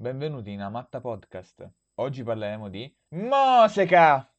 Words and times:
benvenuti 0.00 0.52
in 0.52 0.60
Amatta 0.60 1.00
Podcast. 1.00 1.68
Oggi 1.96 2.22
parleremo 2.22 2.68
di 2.68 2.94
musica! 3.16 4.32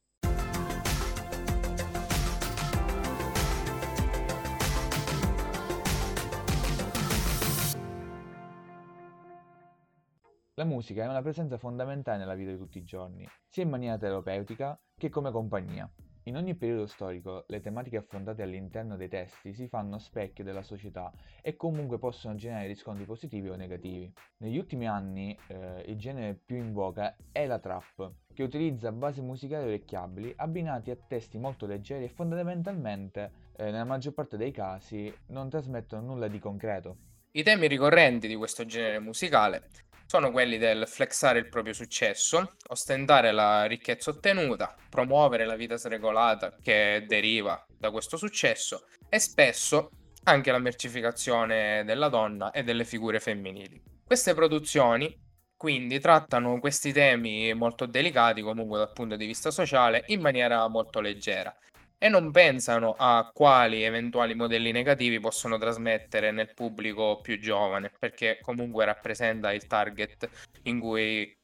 La 10.54 10.64
musica 10.64 11.02
è 11.02 11.06
una 11.06 11.20
presenza 11.20 11.58
fondamentale 11.58 12.16
nella 12.16 12.34
vita 12.34 12.52
di 12.52 12.56
tutti 12.56 12.78
i 12.78 12.84
giorni, 12.84 13.28
sia 13.46 13.62
in 13.62 13.68
maniera 13.68 13.98
terapeutica 13.98 14.80
che 14.96 15.10
come 15.10 15.30
compagnia. 15.30 15.90
In 16.24 16.36
ogni 16.36 16.54
periodo 16.54 16.86
storico 16.86 17.44
le 17.48 17.60
tematiche 17.60 17.96
affrontate 17.96 18.42
all'interno 18.42 18.96
dei 18.96 19.08
testi 19.08 19.54
si 19.54 19.68
fanno 19.68 19.98
specchio 19.98 20.44
della 20.44 20.62
società 20.62 21.10
e 21.40 21.56
comunque 21.56 21.98
possono 21.98 22.34
generare 22.34 22.66
riscontri 22.66 23.06
positivi 23.06 23.48
o 23.48 23.56
negativi. 23.56 24.12
Negli 24.38 24.58
ultimi 24.58 24.86
anni 24.86 25.36
eh, 25.48 25.82
il 25.86 25.96
genere 25.96 26.34
più 26.34 26.56
in 26.56 26.74
voga 26.74 27.16
è 27.32 27.46
la 27.46 27.58
trap, 27.58 28.12
che 28.34 28.42
utilizza 28.42 28.92
basi 28.92 29.22
musicali 29.22 29.64
orecchiabili 29.64 30.34
abbinati 30.36 30.90
a 30.90 30.96
testi 30.96 31.38
molto 31.38 31.64
leggeri 31.64 32.04
e 32.04 32.08
fondamentalmente, 32.08 33.32
eh, 33.56 33.64
nella 33.64 33.84
maggior 33.84 34.12
parte 34.12 34.36
dei 34.36 34.50
casi, 34.50 35.10
non 35.28 35.48
trasmettono 35.48 36.06
nulla 36.06 36.28
di 36.28 36.38
concreto. 36.38 36.96
I 37.32 37.42
temi 37.42 37.66
ricorrenti 37.66 38.28
di 38.28 38.34
questo 38.34 38.66
genere 38.66 38.98
musicale 38.98 39.68
sono 40.10 40.32
quelli 40.32 40.58
del 40.58 40.88
flexare 40.88 41.38
il 41.38 41.48
proprio 41.48 41.72
successo, 41.72 42.56
ostentare 42.66 43.30
la 43.30 43.66
ricchezza 43.66 44.10
ottenuta, 44.10 44.74
promuovere 44.88 45.46
la 45.46 45.54
vita 45.54 45.76
sregolata 45.76 46.56
che 46.60 47.04
deriva 47.06 47.64
da 47.78 47.92
questo 47.92 48.16
successo 48.16 48.86
e 49.08 49.20
spesso 49.20 49.90
anche 50.24 50.50
la 50.50 50.58
mercificazione 50.58 51.84
della 51.84 52.08
donna 52.08 52.50
e 52.50 52.64
delle 52.64 52.84
figure 52.84 53.20
femminili. 53.20 53.80
Queste 54.04 54.34
produzioni 54.34 55.16
quindi 55.56 56.00
trattano 56.00 56.58
questi 56.58 56.90
temi 56.92 57.54
molto 57.54 57.86
delicati 57.86 58.42
comunque 58.42 58.78
dal 58.78 58.92
punto 58.92 59.14
di 59.14 59.26
vista 59.26 59.52
sociale 59.52 60.02
in 60.06 60.20
maniera 60.20 60.66
molto 60.66 61.00
leggera 61.00 61.56
e 62.02 62.08
non 62.08 62.30
pensano 62.30 62.94
a 62.96 63.30
quali 63.30 63.82
eventuali 63.82 64.34
modelli 64.34 64.72
negativi 64.72 65.20
possono 65.20 65.58
trasmettere 65.58 66.30
nel 66.30 66.54
pubblico 66.54 67.20
più 67.20 67.38
giovane, 67.38 67.92
perché 67.98 68.38
comunque 68.40 68.86
rappresenta 68.86 69.52
il 69.52 69.66
target 69.66 70.28
in 70.62 70.80
cui 70.80 71.36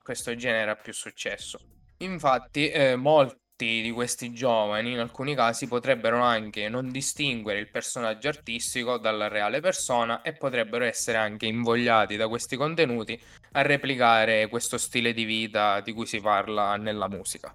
questo 0.00 0.36
genere 0.36 0.70
ha 0.70 0.76
più 0.76 0.92
successo. 0.92 1.58
Infatti, 1.98 2.70
eh, 2.70 2.94
molti 2.94 3.42
di 3.56 3.90
questi 3.90 4.32
giovani 4.32 4.92
in 4.92 5.00
alcuni 5.00 5.34
casi 5.34 5.66
potrebbero 5.66 6.20
anche 6.20 6.68
non 6.68 6.90
distinguere 6.90 7.58
il 7.58 7.70
personaggio 7.70 8.28
artistico 8.28 8.98
dalla 8.98 9.26
reale 9.26 9.58
persona 9.58 10.22
e 10.22 10.32
potrebbero 10.32 10.84
essere 10.84 11.18
anche 11.18 11.46
invogliati 11.46 12.14
da 12.14 12.28
questi 12.28 12.54
contenuti 12.56 13.20
a 13.52 13.62
replicare 13.62 14.46
questo 14.48 14.78
stile 14.78 15.12
di 15.12 15.24
vita 15.24 15.80
di 15.80 15.92
cui 15.92 16.06
si 16.06 16.20
parla 16.20 16.76
nella 16.76 17.08
musica. 17.08 17.52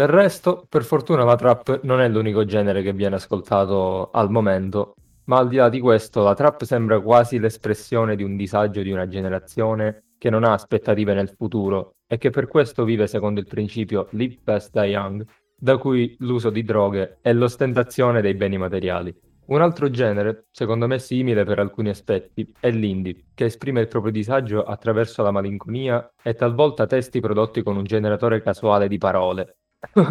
Del 0.00 0.08
resto, 0.08 0.64
per 0.66 0.82
fortuna 0.82 1.24
la 1.24 1.36
trap 1.36 1.80
non 1.82 2.00
è 2.00 2.08
l'unico 2.08 2.46
genere 2.46 2.80
che 2.80 2.94
viene 2.94 3.16
ascoltato 3.16 4.08
al 4.10 4.30
momento, 4.30 4.94
ma 5.24 5.36
al 5.36 5.48
di 5.48 5.56
là 5.56 5.68
di 5.68 5.78
questo 5.78 6.22
la 6.22 6.32
trap 6.32 6.62
sembra 6.62 6.98
quasi 7.02 7.38
l'espressione 7.38 8.16
di 8.16 8.22
un 8.22 8.34
disagio 8.34 8.80
di 8.80 8.90
una 8.90 9.06
generazione 9.06 10.04
che 10.16 10.30
non 10.30 10.44
ha 10.44 10.54
aspettative 10.54 11.12
nel 11.12 11.28
futuro 11.28 11.96
e 12.06 12.16
che 12.16 12.30
per 12.30 12.48
questo 12.48 12.84
vive 12.84 13.06
secondo 13.08 13.40
il 13.40 13.46
principio 13.46 14.06
live 14.12 14.38
fast 14.42 14.72
die 14.72 14.86
young, 14.86 15.22
da 15.54 15.76
cui 15.76 16.16
l'uso 16.20 16.48
di 16.48 16.62
droghe 16.62 17.18
è 17.20 17.34
l'ostentazione 17.34 18.22
dei 18.22 18.32
beni 18.32 18.56
materiali. 18.56 19.14
Un 19.48 19.60
altro 19.60 19.90
genere, 19.90 20.46
secondo 20.50 20.86
me 20.86 20.98
simile 20.98 21.44
per 21.44 21.58
alcuni 21.58 21.90
aspetti, 21.90 22.50
è 22.58 22.70
l'indie, 22.70 23.24
che 23.34 23.44
esprime 23.44 23.82
il 23.82 23.88
proprio 23.88 24.12
disagio 24.12 24.62
attraverso 24.62 25.22
la 25.22 25.30
malinconia 25.30 26.10
e 26.22 26.32
talvolta 26.32 26.86
testi 26.86 27.20
prodotti 27.20 27.62
con 27.62 27.76
un 27.76 27.84
generatore 27.84 28.40
casuale 28.40 28.88
di 28.88 28.96
parole, 28.96 29.56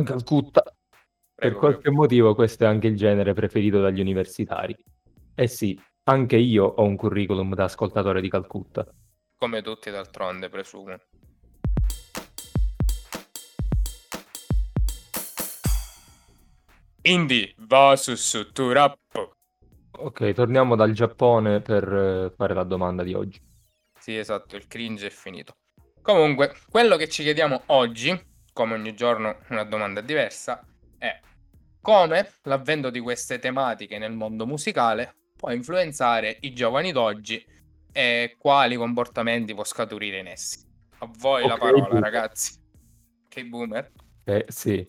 Calcutta. 0.03 0.63
Per 1.35 1.53
qualche 1.53 1.89
motivo 1.89 2.35
questo 2.35 2.65
è 2.65 2.67
anche 2.67 2.87
il 2.87 2.97
genere 2.97 3.33
preferito 3.33 3.79
dagli 3.79 4.01
universitari. 4.01 4.75
Eh 5.35 5.47
sì, 5.47 5.79
anche 6.03 6.35
io 6.35 6.65
ho 6.65 6.83
un 6.83 6.95
curriculum 6.95 7.53
da 7.53 7.65
ascoltatore 7.65 8.19
di 8.19 8.29
Calcutta. 8.29 8.85
Come 9.37 9.61
tutti 9.61 9.89
d'altronde, 9.89 10.49
presumo. 10.49 10.97
Indie 17.03 17.55
versus 17.59 18.49
to 18.51 18.73
rap. 18.73 18.97
Ok, 19.91 20.33
torniamo 20.33 20.75
dal 20.75 20.91
Giappone 20.91 21.61
per 21.61 21.83
eh, 21.91 22.33
fare 22.35 22.53
la 22.53 22.63
domanda 22.63 23.03
di 23.03 23.13
oggi. 23.13 23.39
Sì, 23.97 24.17
esatto, 24.17 24.57
il 24.57 24.67
cringe 24.67 25.07
è 25.07 25.09
finito. 25.09 25.53
Comunque, 26.01 26.53
quello 26.69 26.97
che 26.97 27.07
ci 27.07 27.23
chiediamo 27.23 27.63
oggi 27.67 28.27
come 28.53 28.73
ogni 28.73 28.93
giorno 28.93 29.37
una 29.49 29.63
domanda 29.63 30.01
diversa, 30.01 30.65
è 30.97 31.19
come 31.81 32.29
l'avvento 32.43 32.89
di 32.89 32.99
queste 32.99 33.39
tematiche 33.39 33.97
nel 33.97 34.11
mondo 34.11 34.45
musicale 34.45 35.15
può 35.39 35.51
influenzare 35.51 36.37
i 36.41 36.53
giovani 36.53 36.91
d'oggi 36.91 37.41
e 37.93 38.35
quali 38.37 38.75
comportamenti 38.75 39.53
può 39.53 39.63
scaturire 39.63 40.19
in 40.19 40.27
essi. 40.27 40.59
A 40.99 41.09
voi 41.17 41.43
okay, 41.43 41.47
la 41.47 41.57
parola, 41.57 41.83
boomer. 41.83 42.01
ragazzi. 42.01 42.59
Che 43.29 43.45
boomer? 43.45 43.91
Eh 44.25 44.45
sì. 44.49 44.85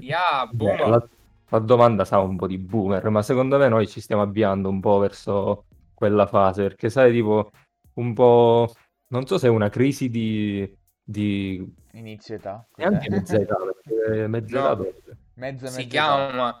Yeah, 0.00 0.46
boomer. 0.52 0.76
Beh, 0.76 0.88
la, 0.90 1.08
la 1.48 1.58
domanda 1.60 2.04
sa 2.04 2.18
un 2.18 2.36
po' 2.36 2.46
di 2.46 2.58
boomer, 2.58 3.08
ma 3.08 3.22
secondo 3.22 3.56
me 3.56 3.68
noi 3.68 3.88
ci 3.88 4.00
stiamo 4.02 4.20
avviando 4.20 4.68
un 4.68 4.80
po' 4.80 4.98
verso 4.98 5.64
quella 5.94 6.26
fase, 6.26 6.64
perché 6.64 6.90
sai, 6.90 7.12
tipo, 7.12 7.50
un 7.94 8.12
po'... 8.12 8.70
Non 9.08 9.26
so 9.26 9.38
se 9.38 9.46
è 9.46 9.50
una 9.50 9.70
crisi 9.70 10.10
di 10.10 10.70
di 11.08 11.66
inizio 11.92 12.34
età. 12.34 12.66
Neanche 12.76 13.08
mezza 13.08 13.36
età, 13.36 13.56
perché 13.56 14.26
mezza 14.26 14.60
no, 14.60 14.84
età 14.84 15.16
mezza, 15.34 15.66
si 15.68 15.86
chiama, 15.86 16.60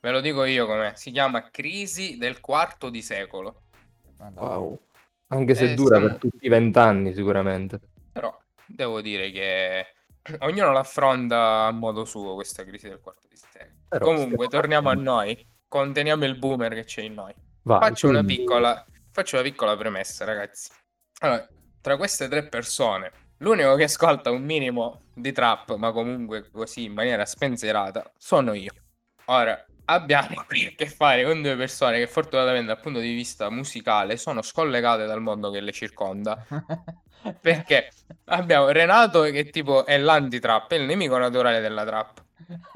ve 0.00 0.10
lo 0.10 0.20
dico 0.20 0.44
io 0.44 0.66
com'è, 0.66 0.94
si 0.96 1.12
chiama 1.12 1.48
crisi 1.48 2.18
del 2.18 2.40
quarto 2.40 2.90
di 2.90 3.00
secolo. 3.02 3.62
Wow. 4.34 4.80
Anche 5.28 5.54
se 5.54 5.72
eh, 5.72 5.74
dura 5.74 5.98
siamo... 5.98 6.06
per 6.10 6.18
tutti 6.18 6.44
i 6.44 6.48
vent'anni 6.48 7.14
sicuramente. 7.14 7.78
Però 8.10 8.36
devo 8.66 9.00
dire 9.00 9.30
che 9.30 9.86
ognuno 10.40 10.72
l'affronta 10.72 11.66
a 11.66 11.70
modo 11.70 12.04
suo 12.04 12.34
questa 12.34 12.64
crisi 12.64 12.88
del 12.88 12.98
quarto 13.00 13.28
di 13.28 13.36
secolo. 13.36 13.78
Però 13.88 14.04
Comunque, 14.06 14.48
torniamo 14.48 14.88
a 14.88 14.94
noi, 14.94 15.46
conteniamo 15.68 16.24
il 16.24 16.36
boomer 16.36 16.74
che 16.74 16.84
c'è 16.84 17.02
in 17.02 17.14
noi. 17.14 17.32
Vai, 17.62 17.78
faccio, 17.78 18.08
quindi... 18.08 18.34
una 18.34 18.36
piccola, 18.36 18.86
faccio 19.12 19.36
una 19.36 19.44
piccola 19.44 19.76
premessa, 19.76 20.24
ragazzi. 20.24 20.72
Allora, 21.20 21.48
tra 21.80 21.96
queste 21.96 22.26
tre 22.26 22.48
persone 22.48 23.22
L'unico 23.38 23.74
che 23.74 23.84
ascolta 23.84 24.30
un 24.30 24.42
minimo 24.42 25.02
di 25.12 25.32
trap, 25.32 25.74
ma 25.76 25.92
comunque 25.92 26.50
così 26.50 26.84
in 26.84 26.92
maniera 26.92 27.24
spensierata, 27.24 28.10
sono 28.16 28.52
io. 28.54 28.72
Ora, 29.26 29.64
abbiamo 29.86 30.44
qui 30.46 30.66
a 30.66 30.72
che 30.76 30.86
fare 30.86 31.24
con 31.24 31.42
due 31.42 31.56
persone 31.56 31.98
che 31.98 32.06
fortunatamente 32.06 32.66
dal 32.66 32.80
punto 32.80 33.00
di 33.00 33.12
vista 33.12 33.50
musicale 33.50 34.16
sono 34.16 34.42
scollegate 34.42 35.04
dal 35.06 35.20
mondo 35.20 35.50
che 35.50 35.60
le 35.60 35.72
circonda. 35.72 36.44
Perché 37.40 37.90
abbiamo 38.26 38.68
Renato 38.68 39.22
che 39.22 39.48
tipo 39.48 39.86
è 39.86 39.96
l'anti-trap, 39.98 40.72
è 40.72 40.74
il 40.76 40.84
nemico 40.84 41.16
naturale 41.16 41.60
della 41.60 41.84
trap. 41.84 42.22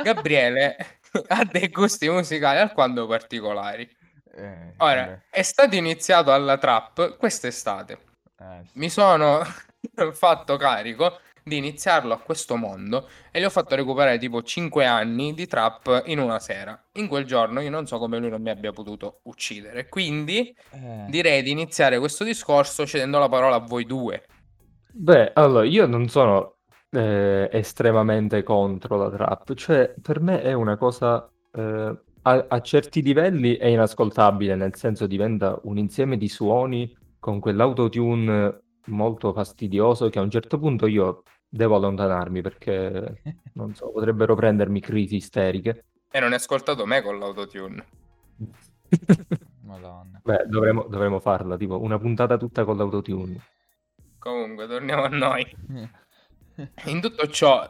Gabriele 0.02 0.76
ha 1.28 1.44
dei 1.44 1.68
gusti 1.68 2.08
musicali 2.08 2.58
alquanto 2.58 3.06
particolari. 3.06 3.88
Eh, 4.34 4.74
Ora, 4.78 5.22
è 5.28 5.42
stato 5.42 5.74
iniziato 5.74 6.32
alla 6.32 6.56
trap 6.56 7.16
quest'estate. 7.16 7.98
Eh. 8.40 8.62
Mi 8.74 8.88
sono 8.88 9.42
fatto 10.12 10.56
carico 10.56 11.18
di 11.48 11.56
iniziarlo 11.56 12.12
a 12.12 12.18
questo 12.18 12.56
mondo 12.56 13.08
e 13.32 13.40
gli 13.40 13.44
ho 13.44 13.50
fatto 13.50 13.74
recuperare 13.74 14.18
tipo 14.18 14.42
5 14.42 14.84
anni 14.84 15.34
di 15.34 15.46
trap 15.46 16.04
in 16.06 16.18
una 16.18 16.38
sera. 16.38 16.80
In 16.94 17.08
quel 17.08 17.24
giorno 17.24 17.60
io 17.60 17.70
non 17.70 17.86
so 17.86 17.98
come 17.98 18.18
lui 18.18 18.28
non 18.28 18.42
mi 18.42 18.50
abbia 18.50 18.72
potuto 18.72 19.20
uccidere. 19.24 19.88
Quindi 19.88 20.54
eh. 20.72 21.06
direi 21.08 21.42
di 21.42 21.50
iniziare 21.50 21.98
questo 21.98 22.22
discorso 22.22 22.86
cedendo 22.86 23.18
la 23.18 23.28
parola 23.28 23.56
a 23.56 23.60
voi 23.60 23.84
due. 23.84 24.24
Beh, 24.92 25.32
allora 25.34 25.64
io 25.64 25.86
non 25.86 26.08
sono 26.08 26.56
eh, 26.90 27.48
estremamente 27.52 28.42
contro 28.42 28.96
la 28.96 29.10
trap, 29.10 29.54
cioè 29.54 29.94
per 30.00 30.20
me 30.20 30.42
è 30.42 30.52
una 30.52 30.76
cosa 30.76 31.30
eh, 31.52 31.96
a, 32.22 32.46
a 32.48 32.60
certi 32.60 33.02
livelli 33.02 33.56
è 33.56 33.66
inascoltabile, 33.66 34.54
nel 34.54 34.74
senso 34.74 35.06
diventa 35.06 35.58
un 35.62 35.78
insieme 35.78 36.16
di 36.16 36.28
suoni 36.28 36.94
con 37.18 37.40
quell'autotune 37.40 38.62
molto 38.88 39.32
fastidioso 39.32 40.08
che 40.08 40.18
a 40.18 40.22
un 40.22 40.30
certo 40.30 40.58
punto 40.58 40.86
io 40.86 41.22
devo 41.48 41.76
allontanarmi 41.76 42.42
perché, 42.42 43.22
non 43.54 43.74
so, 43.74 43.90
potrebbero 43.90 44.34
prendermi 44.34 44.80
crisi 44.80 45.16
isteriche. 45.16 45.84
E 46.10 46.20
non 46.20 46.30
hai 46.30 46.36
ascoltato 46.36 46.86
me 46.86 47.02
con 47.02 47.18
l'autotune. 47.18 47.86
Madonna. 49.62 50.20
Beh, 50.22 50.46
dovremmo, 50.46 50.86
dovremmo 50.88 51.20
farla, 51.20 51.56
tipo 51.56 51.80
una 51.80 51.98
puntata 51.98 52.36
tutta 52.36 52.64
con 52.64 52.76
l'autotune. 52.76 53.40
Comunque, 54.18 54.66
torniamo 54.66 55.04
a 55.04 55.08
noi. 55.08 55.46
In 56.86 57.00
tutto 57.00 57.28
ciò, 57.28 57.60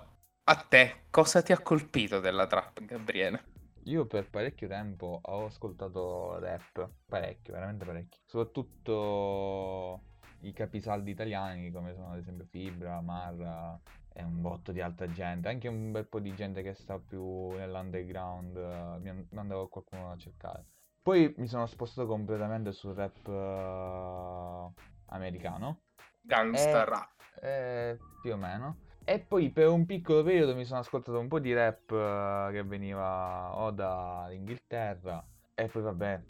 a 0.44 0.54
te, 0.54 1.04
cosa 1.10 1.42
ti 1.42 1.52
ha 1.52 1.60
colpito 1.60 2.20
della 2.20 2.46
trap, 2.46 2.82
Gabriele? 2.84 3.56
Io 3.84 4.06
per 4.06 4.28
parecchio 4.28 4.68
tempo 4.68 5.20
ho 5.22 5.46
ascoltato 5.46 6.38
rap, 6.38 6.90
parecchio, 7.06 7.52
veramente 7.54 7.84
parecchio. 7.84 8.20
Soprattutto 8.26 10.02
i 10.40 10.52
capisaldi 10.52 11.10
italiani 11.10 11.70
come 11.70 11.94
sono 11.94 12.12
ad 12.12 12.18
esempio 12.18 12.46
Fibra, 12.46 13.00
Marra 13.00 13.78
e 14.12 14.22
un 14.22 14.40
botto 14.40 14.72
di 14.72 14.80
altra 14.80 15.10
gente, 15.10 15.48
anche 15.48 15.68
un 15.68 15.92
bel 15.92 16.06
po' 16.06 16.20
di 16.20 16.34
gente 16.34 16.62
che 16.62 16.74
sta 16.74 16.98
più 16.98 17.50
nell'underground, 17.50 18.56
uh, 18.56 19.00
mi 19.00 19.26
andavo 19.34 19.68
qualcuno 19.68 20.10
a 20.10 20.16
cercare. 20.16 20.64
Poi 21.00 21.32
mi 21.38 21.46
sono 21.46 21.66
spostato 21.66 22.08
completamente 22.08 22.72
sul 22.72 22.94
rap 22.94 23.26
uh, 23.26 24.72
americano. 25.06 25.82
Gangsta 26.20 26.84
rap. 26.84 27.10
Eh, 27.40 27.96
più 28.20 28.32
o 28.32 28.36
meno. 28.36 28.78
E 29.04 29.20
poi 29.20 29.50
per 29.50 29.68
un 29.68 29.86
piccolo 29.86 30.22
periodo 30.22 30.54
mi 30.54 30.64
sono 30.64 30.80
ascoltato 30.80 31.18
un 31.18 31.28
po' 31.28 31.38
di 31.38 31.54
rap 31.54 31.90
uh, 31.90 32.50
che 32.52 32.62
veniva 32.64 33.56
o 33.56 33.70
dall'Inghilterra 33.70 35.24
e 35.54 35.66
poi 35.66 35.82
vabbè, 35.82 36.22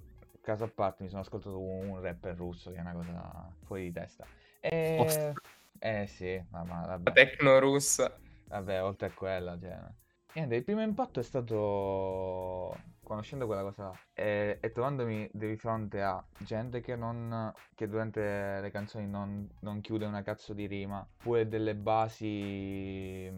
caso 0.49 0.65
a 0.65 0.71
parte 0.75 1.03
mi 1.03 1.11
sono 1.11 1.21
ascoltato 1.21 1.61
un 1.61 2.01
rapper 2.01 2.35
russo 2.35 2.71
che 2.71 2.79
è 2.79 2.81
una 2.81 2.95
cosa 2.95 3.53
fuori 3.65 3.83
di 3.83 3.93
testa. 3.93 4.25
E... 4.61 5.35
Eh 5.79 6.07
sì, 6.07 6.43
ma, 6.49 6.65
ma 6.65 6.87
vabbè. 6.87 7.05
La 7.05 7.13
tecno 7.13 7.59
russa. 7.59 8.17
Vabbè, 8.47 8.83
oltre 8.83 9.09
a 9.09 9.11
quella, 9.13 9.59
cioè... 9.61 9.79
Niente, 10.33 10.55
il 10.57 10.65
primo 10.65 10.81
impatto 10.81 11.21
è 11.21 11.23
stato 11.23 12.75
conoscendo 13.03 13.47
quella 13.47 13.63
cosa 13.63 13.91
e, 14.13 14.59
e, 14.61 14.71
trovandomi 14.73 15.29
di 15.33 15.57
fronte 15.57 16.03
a 16.03 16.23
gente 16.39 16.83
che, 16.83 16.95
non, 16.95 17.53
che 17.75 17.89
durante 17.89 18.59
le 18.61 18.71
canzoni 18.71 19.07
non, 19.07 19.49
non, 19.61 19.81
chiude 19.81 20.05
una 20.05 20.23
cazzo 20.23 20.53
di 20.55 20.67
rima, 20.67 21.07
pure 21.17 21.47
delle 21.47 21.75
basi... 21.75 23.31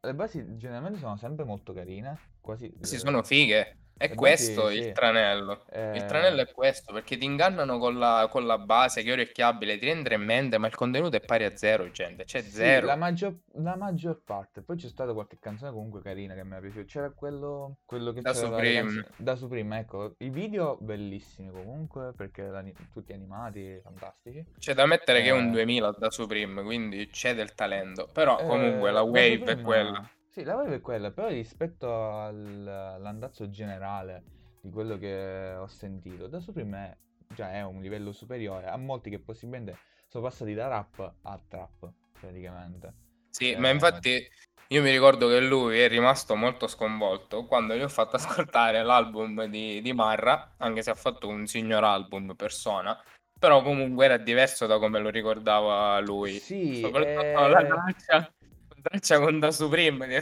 Le 0.00 0.14
basi 0.14 0.56
generalmente 0.56 0.98
sono 0.98 1.16
sempre 1.16 1.44
molto 1.44 1.72
carine, 1.72 2.18
quasi... 2.40 2.72
Sì, 2.80 2.98
sono 2.98 3.22
fighe. 3.22 3.76
È 3.98 4.14
questo 4.14 4.68
sì, 4.68 4.76
il 4.76 4.92
tranello. 4.92 5.64
Eh... 5.70 5.96
Il 5.96 6.04
tranello 6.04 6.40
è 6.40 6.50
questo, 6.52 6.92
perché 6.92 7.16
ti 7.18 7.24
ingannano 7.24 7.78
con 7.78 7.98
la, 7.98 8.28
con 8.30 8.46
la 8.46 8.56
base 8.56 9.02
che 9.02 9.10
è 9.10 9.12
orecchiabile, 9.12 9.76
ti 9.76 9.86
rende 9.86 10.14
in 10.14 10.22
mente, 10.22 10.56
ma 10.56 10.68
il 10.68 10.74
contenuto 10.74 11.16
è 11.16 11.20
pari 11.20 11.44
a 11.44 11.56
zero, 11.56 11.90
gente. 11.90 12.24
C'è 12.24 12.40
sì, 12.40 12.50
zero. 12.50 12.86
La 12.86 12.94
maggior, 12.94 13.34
la 13.54 13.76
maggior, 13.76 14.22
parte. 14.24 14.62
Poi 14.62 14.76
c'è 14.76 14.86
stata 14.86 15.12
qualche 15.12 15.38
canzone 15.40 15.72
comunque 15.72 16.00
carina 16.00 16.34
che 16.34 16.44
mi 16.44 16.56
è 16.56 16.60
piaciuta. 16.60 16.84
C'era 16.84 17.10
quello, 17.10 17.78
quello 17.84 18.12
che 18.12 18.20
da 18.20 18.32
c'era 18.32 18.46
Supreme. 18.46 19.06
Da 19.16 19.34
Supreme, 19.34 19.78
ecco. 19.80 20.14
I 20.18 20.30
video 20.30 20.78
bellissimi 20.80 21.50
comunque, 21.50 22.12
perché 22.16 22.48
tutti 22.92 23.12
animati, 23.12 23.80
fantastici. 23.82 24.44
C'è 24.58 24.74
da 24.74 24.86
mettere 24.86 25.18
eh... 25.18 25.22
che 25.22 25.28
è 25.30 25.32
un 25.32 25.50
2000 25.50 25.96
da 25.98 26.10
Supreme, 26.10 26.62
quindi 26.62 27.08
c'è 27.08 27.34
del 27.34 27.54
talento. 27.54 28.08
Però 28.12 28.38
eh... 28.38 28.46
comunque 28.46 28.92
la 28.92 29.02
wave 29.02 29.42
è 29.44 29.60
quella. 29.60 30.08
Sì, 30.38 30.44
la 30.44 30.56
vibe 30.62 30.76
è 30.76 30.80
quella, 30.80 31.10
però 31.10 31.26
rispetto 31.26 31.92
al, 32.12 32.64
all'andazzo 32.64 33.50
generale 33.50 34.22
di 34.60 34.70
quello 34.70 34.96
che 34.96 35.56
ho 35.58 35.66
sentito, 35.66 36.28
da 36.28 36.38
Supreme 36.38 36.96
già 37.34 37.50
è 37.50 37.64
un 37.64 37.80
livello 37.80 38.12
superiore 38.12 38.68
a 38.68 38.76
molti 38.76 39.10
che 39.10 39.18
possibilmente 39.18 39.76
sono 40.06 40.22
passati 40.28 40.54
da 40.54 40.68
rap 40.68 41.14
a 41.22 41.40
trap, 41.48 41.90
praticamente. 42.20 42.92
Sì, 43.30 43.50
eh, 43.50 43.58
ma 43.58 43.70
infatti 43.70 44.24
io 44.68 44.80
mi 44.80 44.92
ricordo 44.92 45.26
che 45.26 45.40
lui 45.40 45.80
è 45.80 45.88
rimasto 45.88 46.36
molto 46.36 46.68
sconvolto 46.68 47.44
quando 47.46 47.74
gli 47.74 47.82
ho 47.82 47.88
fatto 47.88 48.14
ascoltare 48.14 48.84
l'album 48.84 49.46
di, 49.46 49.82
di 49.82 49.92
Marra, 49.92 50.54
anche 50.58 50.82
se 50.82 50.90
ha 50.90 50.94
fatto 50.94 51.26
un 51.26 51.48
signor 51.48 51.82
album 51.82 52.36
persona, 52.36 52.96
però 53.36 53.60
comunque 53.62 54.04
era 54.04 54.18
diverso 54.18 54.66
da 54.66 54.78
come 54.78 55.00
lo 55.00 55.08
ricordava 55.08 55.98
lui. 55.98 56.30
Sì, 56.30 56.78
soprattutto 56.80 57.44
eh... 57.44 57.48
la 57.48 57.64
traccia 57.64 58.32
traccia 58.82 59.18
con 59.18 59.38
Da 59.38 59.50
Supreme 59.50 60.06
di 60.06 60.20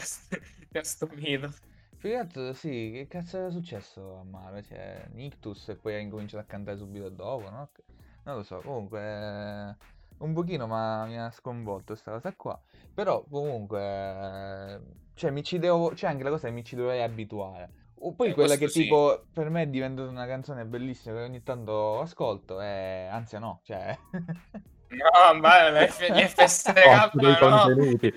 questo 0.70 1.08
mito. 1.14 1.52
Più 1.98 2.10
che 2.10 2.16
altro, 2.16 2.52
sì, 2.52 2.90
che 2.92 3.06
cazzo 3.08 3.38
era 3.38 3.50
successo 3.50 4.18
a 4.18 4.24
Mara? 4.24 4.62
Cioè, 4.62 5.08
Nictus 5.12 5.68
e 5.70 5.76
poi 5.76 5.94
ha 5.94 5.98
incominciato 5.98 6.42
a 6.42 6.46
cantare 6.46 6.76
subito 6.76 7.08
dopo, 7.08 7.48
no? 7.50 7.70
Non 8.24 8.36
lo 8.36 8.42
so, 8.42 8.60
comunque 8.60 9.76
un 10.18 10.32
pochino 10.32 10.66
ma 10.66 11.04
mi 11.04 11.18
ha 11.18 11.30
sconvolto 11.30 11.92
questa 11.92 12.12
cosa 12.12 12.32
qua. 12.34 12.60
Però 12.94 13.24
comunque, 13.30 14.80
cioè, 15.14 15.30
mi 15.30 15.42
ci 15.42 15.58
devo, 15.58 15.90
c'è 15.90 16.06
anche 16.06 16.22
la 16.22 16.30
cosa 16.30 16.48
che 16.48 16.54
mi 16.54 16.64
ci 16.64 16.76
dovrei 16.76 17.02
abituare. 17.02 17.84
O 18.00 18.12
poi 18.12 18.28
eh, 18.28 18.34
quella 18.34 18.56
che 18.56 18.68
sì. 18.68 18.82
tipo 18.82 19.24
per 19.32 19.48
me 19.48 19.62
è 19.62 19.66
diventata 19.68 20.08
una 20.08 20.26
canzone 20.26 20.66
bellissima 20.66 21.16
che 21.16 21.22
ogni 21.22 21.42
tanto 21.42 22.00
ascolto, 22.00 22.60
e 22.60 23.08
anzi 23.10 23.38
no, 23.38 23.60
cioè... 23.64 23.98
no, 24.10 25.40
ma 25.40 25.70
le, 25.70 25.88
f- 25.88 26.12
gli 26.12 26.20
FSK 26.20 26.74
no. 27.14 27.38
contenuti. 27.38 28.14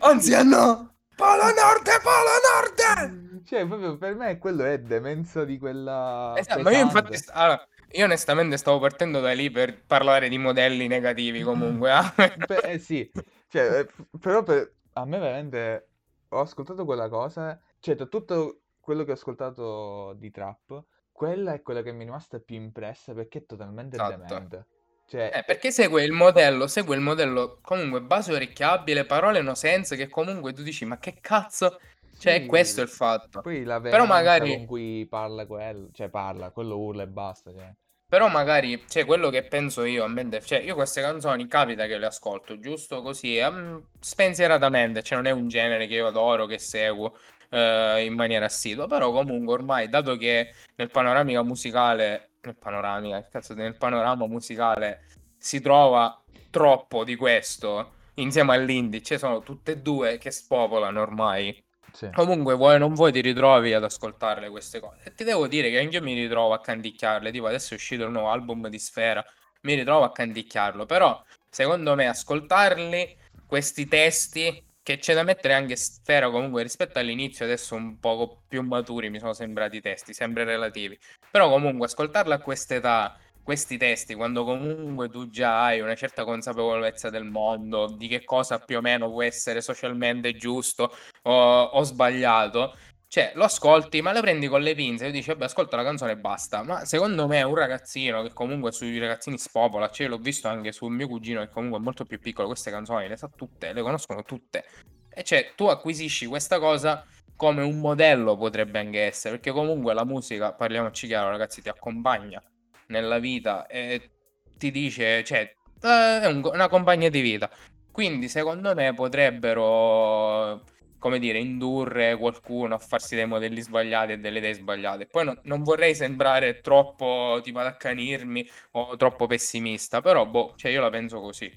Anziano! 0.00 0.96
Polo 1.16 1.44
Nord, 1.44 1.88
Polo 2.02 2.34
Nord! 2.44 3.44
Cioè, 3.44 3.66
proprio 3.66 3.96
per 3.96 4.14
me 4.14 4.38
quello 4.38 4.64
è 4.64 4.78
demenza 4.78 5.44
di 5.44 5.58
quella... 5.58 6.34
Esatto, 6.36 6.62
ma 6.62 6.70
io 6.72 6.82
infatti... 6.82 7.16
Allora, 7.32 7.66
io 7.92 8.04
onestamente 8.04 8.56
stavo 8.56 8.78
partendo 8.78 9.20
da 9.20 9.32
lì 9.32 9.50
per 9.50 9.84
parlare 9.86 10.28
di 10.28 10.38
modelli 10.38 10.86
negativi 10.86 11.42
comunque. 11.42 11.90
Eh. 12.16 12.36
Beh, 12.46 12.72
eh, 12.72 12.78
sì, 12.78 13.10
cioè, 13.48 13.80
eh, 13.80 13.88
però 14.18 14.42
per... 14.42 14.74
a 14.94 15.04
me 15.04 15.18
veramente... 15.18 15.88
Ho 16.30 16.40
ascoltato 16.40 16.84
quella 16.84 17.08
cosa, 17.08 17.58
cioè, 17.78 17.94
da 17.94 18.06
tutto 18.06 18.62
quello 18.80 19.04
che 19.04 19.12
ho 19.12 19.14
ascoltato 19.14 20.12
di 20.14 20.30
trap, 20.30 20.84
quella 21.12 21.54
è 21.54 21.62
quella 21.62 21.82
che 21.82 21.92
mi 21.92 22.02
è 22.02 22.04
rimasta 22.04 22.40
più 22.40 22.56
impressa 22.56 23.14
perché 23.14 23.38
è 23.38 23.46
totalmente 23.46 23.96
esatto. 23.96 24.16
demente. 24.16 24.66
Cioè, 25.08 25.30
Eh, 25.32 25.44
perché 25.44 25.70
segue 25.70 26.02
il 26.02 26.12
modello, 26.12 26.66
segue 26.66 26.96
il 26.96 27.00
modello 27.00 27.58
comunque 27.62 28.00
base 28.02 28.32
orecchiabile, 28.32 29.04
parole 29.04 29.40
no 29.40 29.54
sense 29.54 29.94
che 29.96 30.08
comunque 30.08 30.52
tu 30.52 30.62
dici, 30.62 30.84
ma 30.84 30.98
che 30.98 31.18
cazzo? 31.20 31.78
Cioè, 32.18 32.40
sì, 32.40 32.46
questo 32.46 32.80
è 32.80 32.84
il 32.84 32.88
fatto. 32.88 33.40
Poi 33.40 33.62
la 33.62 33.80
Però 33.80 34.06
magari... 34.06 34.56
con 34.56 34.66
cui 34.66 35.06
parla 35.08 35.46
quello, 35.46 35.90
cioè 35.92 36.08
parla, 36.08 36.50
quello 36.50 36.76
urla 36.76 37.02
e 37.02 37.06
basta, 37.08 37.52
cioè. 37.52 37.72
Però 38.08 38.28
magari, 38.28 38.84
cioè, 38.88 39.04
quello 39.04 39.30
che 39.30 39.42
penso 39.42 39.84
io, 39.84 40.04
a 40.04 40.08
mente, 40.08 40.40
cioè, 40.40 40.60
io 40.60 40.74
queste 40.74 41.00
canzoni 41.00 41.46
capita 41.48 41.86
che 41.86 41.98
le 41.98 42.06
ascolto, 42.06 42.58
giusto 42.58 43.02
così, 43.02 43.38
um, 43.38 43.82
spensieratamente, 44.00 45.02
cioè 45.02 45.18
non 45.18 45.26
è 45.26 45.32
un 45.32 45.48
genere 45.48 45.86
che 45.86 45.94
io 45.94 46.06
adoro, 46.06 46.46
che 46.46 46.58
seguo 46.58 47.16
uh, 47.50 47.98
in 47.98 48.14
maniera 48.14 48.46
assidua, 48.46 48.86
però 48.86 49.10
comunque 49.10 49.54
ormai, 49.54 49.88
dato 49.88 50.16
che 50.16 50.52
nel 50.76 50.90
panoramica 50.90 51.42
musicale 51.42 52.30
nel 52.46 52.56
panoramica, 52.56 53.26
cazzo, 53.28 53.54
nel 53.54 53.76
panorama 53.76 54.26
musicale 54.26 55.04
si 55.36 55.60
trova 55.60 56.20
troppo 56.50 57.04
di 57.04 57.16
questo 57.16 57.92
insieme 58.14 58.54
all'indie, 58.54 59.02
ci 59.02 59.18
sono 59.18 59.42
tutte 59.42 59.72
e 59.72 59.78
due 59.78 60.18
che 60.18 60.30
spopolano 60.30 61.00
ormai. 61.00 61.62
Sì. 61.92 62.10
Comunque, 62.12 62.54
vuoi 62.54 62.78
non 62.78 62.94
vuoi, 62.94 63.12
ti 63.12 63.20
ritrovi 63.20 63.72
ad 63.72 63.84
ascoltarle 63.84 64.50
queste 64.50 64.80
cose. 64.80 65.00
E 65.04 65.14
ti 65.14 65.24
devo 65.24 65.46
dire 65.46 65.70
che 65.70 65.78
anche 65.78 65.96
io 65.96 66.02
mi 66.02 66.14
ritrovo 66.14 66.52
a 66.52 66.60
canticchiarle. 66.60 67.30
Tipo, 67.30 67.46
adesso 67.46 67.72
è 67.72 67.76
uscito 67.76 68.04
il 68.04 68.10
nuovo 68.10 68.28
album 68.28 68.68
di 68.68 68.78
Sfera, 68.78 69.24
mi 69.62 69.74
ritrovo 69.74 70.04
a 70.04 70.12
canticchiarlo. 70.12 70.84
Però, 70.84 71.22
secondo 71.48 71.94
me, 71.94 72.06
ascoltarli, 72.06 73.16
questi 73.46 73.86
testi, 73.86 74.62
che 74.86 74.98
c'è 74.98 75.14
da 75.14 75.24
mettere 75.24 75.52
anche 75.54 75.74
Sfera 75.74 76.30
comunque 76.30 76.62
rispetto 76.62 77.00
all'inizio, 77.00 77.44
adesso 77.44 77.74
un 77.74 77.98
poco 77.98 78.42
più 78.46 78.62
maturi 78.62 79.10
mi 79.10 79.18
sono 79.18 79.32
sembrati 79.32 79.78
i 79.78 79.80
testi, 79.80 80.14
sempre 80.14 80.44
relativi. 80.44 80.96
Però 81.28 81.50
comunque 81.50 81.86
ascoltarla 81.86 82.36
a 82.36 82.38
quest'età, 82.40 83.18
questi 83.42 83.78
testi, 83.78 84.14
quando 84.14 84.44
comunque 84.44 85.08
tu 85.08 85.28
già 85.28 85.64
hai 85.64 85.80
una 85.80 85.96
certa 85.96 86.22
consapevolezza 86.22 87.10
del 87.10 87.24
mondo, 87.24 87.96
di 87.96 88.06
che 88.06 88.22
cosa 88.22 88.60
più 88.60 88.76
o 88.76 88.80
meno 88.80 89.10
può 89.10 89.24
essere 89.24 89.60
socialmente 89.60 90.36
giusto 90.36 90.94
o, 91.22 91.62
o 91.62 91.82
sbagliato, 91.82 92.76
cioè, 93.16 93.32
lo 93.34 93.44
ascolti, 93.44 94.02
ma 94.02 94.12
lo 94.12 94.20
prendi 94.20 94.46
con 94.46 94.60
le 94.60 94.74
pinze 94.74 95.06
e 95.06 95.10
dici, 95.10 95.30
vabbè, 95.30 95.44
ascolta 95.44 95.74
la 95.76 95.82
canzone 95.82 96.12
e 96.12 96.16
basta. 96.18 96.62
Ma 96.62 96.84
secondo 96.84 97.26
me 97.26 97.42
un 97.44 97.54
ragazzino 97.54 98.20
che 98.20 98.30
comunque 98.34 98.72
sui 98.72 98.98
ragazzini 98.98 99.38
spopola, 99.38 99.88
cioè 99.88 100.06
l'ho 100.06 100.18
visto 100.18 100.48
anche 100.48 100.70
sul 100.70 100.92
mio 100.92 101.08
cugino 101.08 101.40
che 101.40 101.48
comunque 101.48 101.78
è 101.78 101.82
molto 101.82 102.04
più 102.04 102.20
piccolo, 102.20 102.46
queste 102.46 102.70
canzoni 102.70 103.08
le 103.08 103.16
sa 103.16 103.30
tutte, 103.34 103.72
le 103.72 103.80
conoscono 103.80 104.22
tutte. 104.22 104.66
E 105.08 105.22
cioè, 105.22 105.52
tu 105.56 105.64
acquisisci 105.64 106.26
questa 106.26 106.58
cosa 106.58 107.06
come 107.36 107.62
un 107.62 107.78
modello 107.80 108.36
potrebbe 108.36 108.80
anche 108.80 109.04
essere, 109.06 109.36
perché 109.36 109.50
comunque 109.50 109.94
la 109.94 110.04
musica, 110.04 110.52
parliamoci 110.52 111.06
chiaro, 111.06 111.30
ragazzi, 111.30 111.62
ti 111.62 111.70
accompagna 111.70 112.42
nella 112.88 113.18
vita 113.18 113.66
e 113.66 114.10
ti 114.58 114.70
dice, 114.70 115.24
cioè, 115.24 115.54
eh, 115.80 116.20
è 116.20 116.26
un, 116.26 116.42
una 116.52 116.68
compagna 116.68 117.08
di 117.08 117.22
vita. 117.22 117.48
Quindi, 117.90 118.28
secondo 118.28 118.74
me, 118.74 118.92
potrebbero 118.92 120.60
come 121.06 121.20
dire, 121.20 121.38
indurre 121.38 122.16
qualcuno 122.16 122.74
a 122.74 122.78
farsi 122.78 123.14
dei 123.14 123.26
modelli 123.26 123.60
sbagliati 123.60 124.12
e 124.12 124.18
delle 124.18 124.38
idee 124.38 124.54
sbagliate. 124.54 125.06
Poi 125.06 125.24
no, 125.24 125.38
non 125.44 125.62
vorrei 125.62 125.94
sembrare 125.94 126.60
troppo 126.60 127.38
tipo 127.44 127.60
ad 127.60 127.66
accanirmi 127.66 128.44
o 128.72 128.96
troppo 128.96 129.28
pessimista, 129.28 130.00
però 130.00 130.26
boh, 130.26 130.54
cioè 130.56 130.72
io 130.72 130.80
la 130.80 130.90
penso 130.90 131.20
così. 131.20 131.48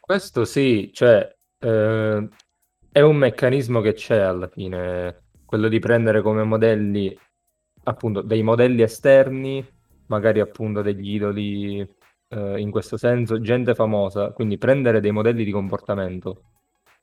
Questo 0.00 0.44
sì, 0.44 0.90
cioè 0.92 1.32
eh, 1.60 2.28
è 2.90 3.00
un 3.00 3.16
meccanismo 3.16 3.80
che 3.80 3.92
c'è 3.92 4.18
alla 4.18 4.48
fine, 4.48 5.26
quello 5.44 5.68
di 5.68 5.78
prendere 5.78 6.20
come 6.20 6.42
modelli 6.42 7.16
appunto 7.84 8.20
dei 8.20 8.42
modelli 8.42 8.82
esterni, 8.82 9.64
magari 10.06 10.40
appunto 10.40 10.82
degli 10.82 11.14
idoli 11.14 11.88
eh, 12.30 12.58
in 12.60 12.72
questo 12.72 12.96
senso, 12.96 13.40
gente 13.40 13.76
famosa, 13.76 14.32
quindi 14.32 14.58
prendere 14.58 14.98
dei 14.98 15.12
modelli 15.12 15.44
di 15.44 15.52
comportamento 15.52 16.51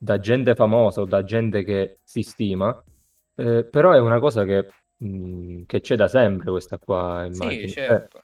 da 0.02 0.18
gente 0.18 0.54
famosa 0.54 1.02
o 1.02 1.04
da 1.04 1.22
gente 1.22 1.62
che 1.62 1.98
si 2.02 2.22
stima, 2.22 2.82
eh, 3.36 3.64
però 3.64 3.92
è 3.92 3.98
una 4.00 4.18
cosa 4.18 4.44
che, 4.44 4.66
mh, 4.96 5.64
che, 5.66 5.80
c'è 5.80 5.94
da 5.94 6.08
sempre 6.08 6.50
questa 6.50 6.78
qua, 6.78 7.26
immagino. 7.26 7.66
Sì, 7.66 7.72
certo. 7.72 8.18
eh, 8.18 8.22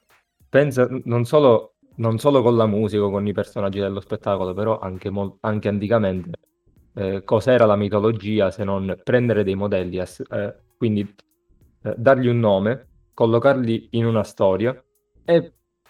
pensa 0.49 0.87
non 1.03 1.25
solo 1.25 1.75
non 1.97 2.19
solo 2.19 2.41
con 2.41 2.55
la 2.55 2.67
musica, 2.67 3.03
con 3.03 3.25
i 3.27 3.33
personaggi 3.33 3.79
dello 3.79 3.99
spettacolo, 3.99 4.53
però 4.53 4.79
anche, 4.79 5.09
mo- 5.09 5.37
anche 5.41 5.67
anticamente, 5.67 6.31
eh, 6.93 7.23
cos'era 7.23 7.65
la 7.65 7.75
mitologia 7.75 8.51
se 8.51 8.63
non 8.63 8.99
prendere 9.03 9.43
dei 9.43 9.55
modelli, 9.55 9.99
ass- 9.99 10.23
eh, 10.29 10.55
quindi 10.77 11.01
eh, 11.83 11.95
dargli 11.97 12.27
un 12.27 12.39
nome, 12.39 12.87
collocarli 13.13 13.89
in 13.91 14.05
una 14.05 14.23
storia 14.23 14.79
e 15.25 15.35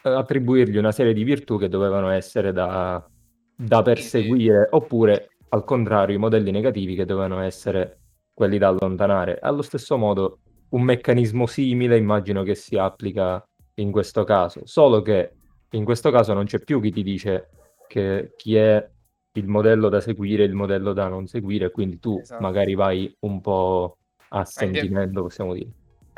eh, 0.01 0.10
attribuirgli 0.10 0.77
una 0.77 0.94
serie 0.94 1.13
di 1.13 1.24
virtù 1.24 1.58
che 1.58 1.67
dovevano 1.67 2.10
essere 2.10 2.53
da, 2.53 3.06
da 3.53 3.82
perseguire, 3.82 4.67
oppure 4.72 5.32
al 5.50 5.63
contrario 5.63 6.16
i 6.16 6.20
modelli 6.20 6.51
negativi 6.51 6.96
che 6.96 7.06
dovevano 7.06 7.42
essere 7.42 8.00
quelli 8.34 8.58
da 8.58 8.68
allontanare. 8.68 9.39
Allo 9.39 9.62
stesso 9.62 9.98
modo, 9.98 10.39
un 10.70 10.82
meccanismo 10.84 11.46
simile 11.46 11.98
immagino 11.98 12.44
che 12.44 12.56
si 12.56 12.77
applica 12.77 13.44
in 13.75 13.92
questo 13.92 14.24
caso, 14.24 14.62
solo 14.66 15.01
che 15.01 15.32
in 15.72 15.84
questo 15.84 16.12
caso 16.12 16.34
non 16.34 16.46
c'è 16.46 16.60
più 16.60 16.82
chi 16.82 16.92
ti 16.92 17.04
dice 17.04 17.50
che 17.88 18.34
chi 18.36 18.56
è 18.56 18.89
il 19.34 19.48
modello 19.48 19.89
da 19.89 20.01
seguire, 20.01 20.44
il 20.44 20.54
modello 20.54 20.94
da 20.94 21.08
non 21.08 21.27
seguire, 21.27 21.72
quindi 21.72 22.00
tu 22.00 22.18
esatto. 22.20 22.42
magari 22.42 22.74
vai 22.74 23.16
un 23.22 23.39
po' 23.39 23.98
a 24.30 24.44
sentimento, 24.46 25.22
possiamo 25.22 25.54
dire. 25.54 25.70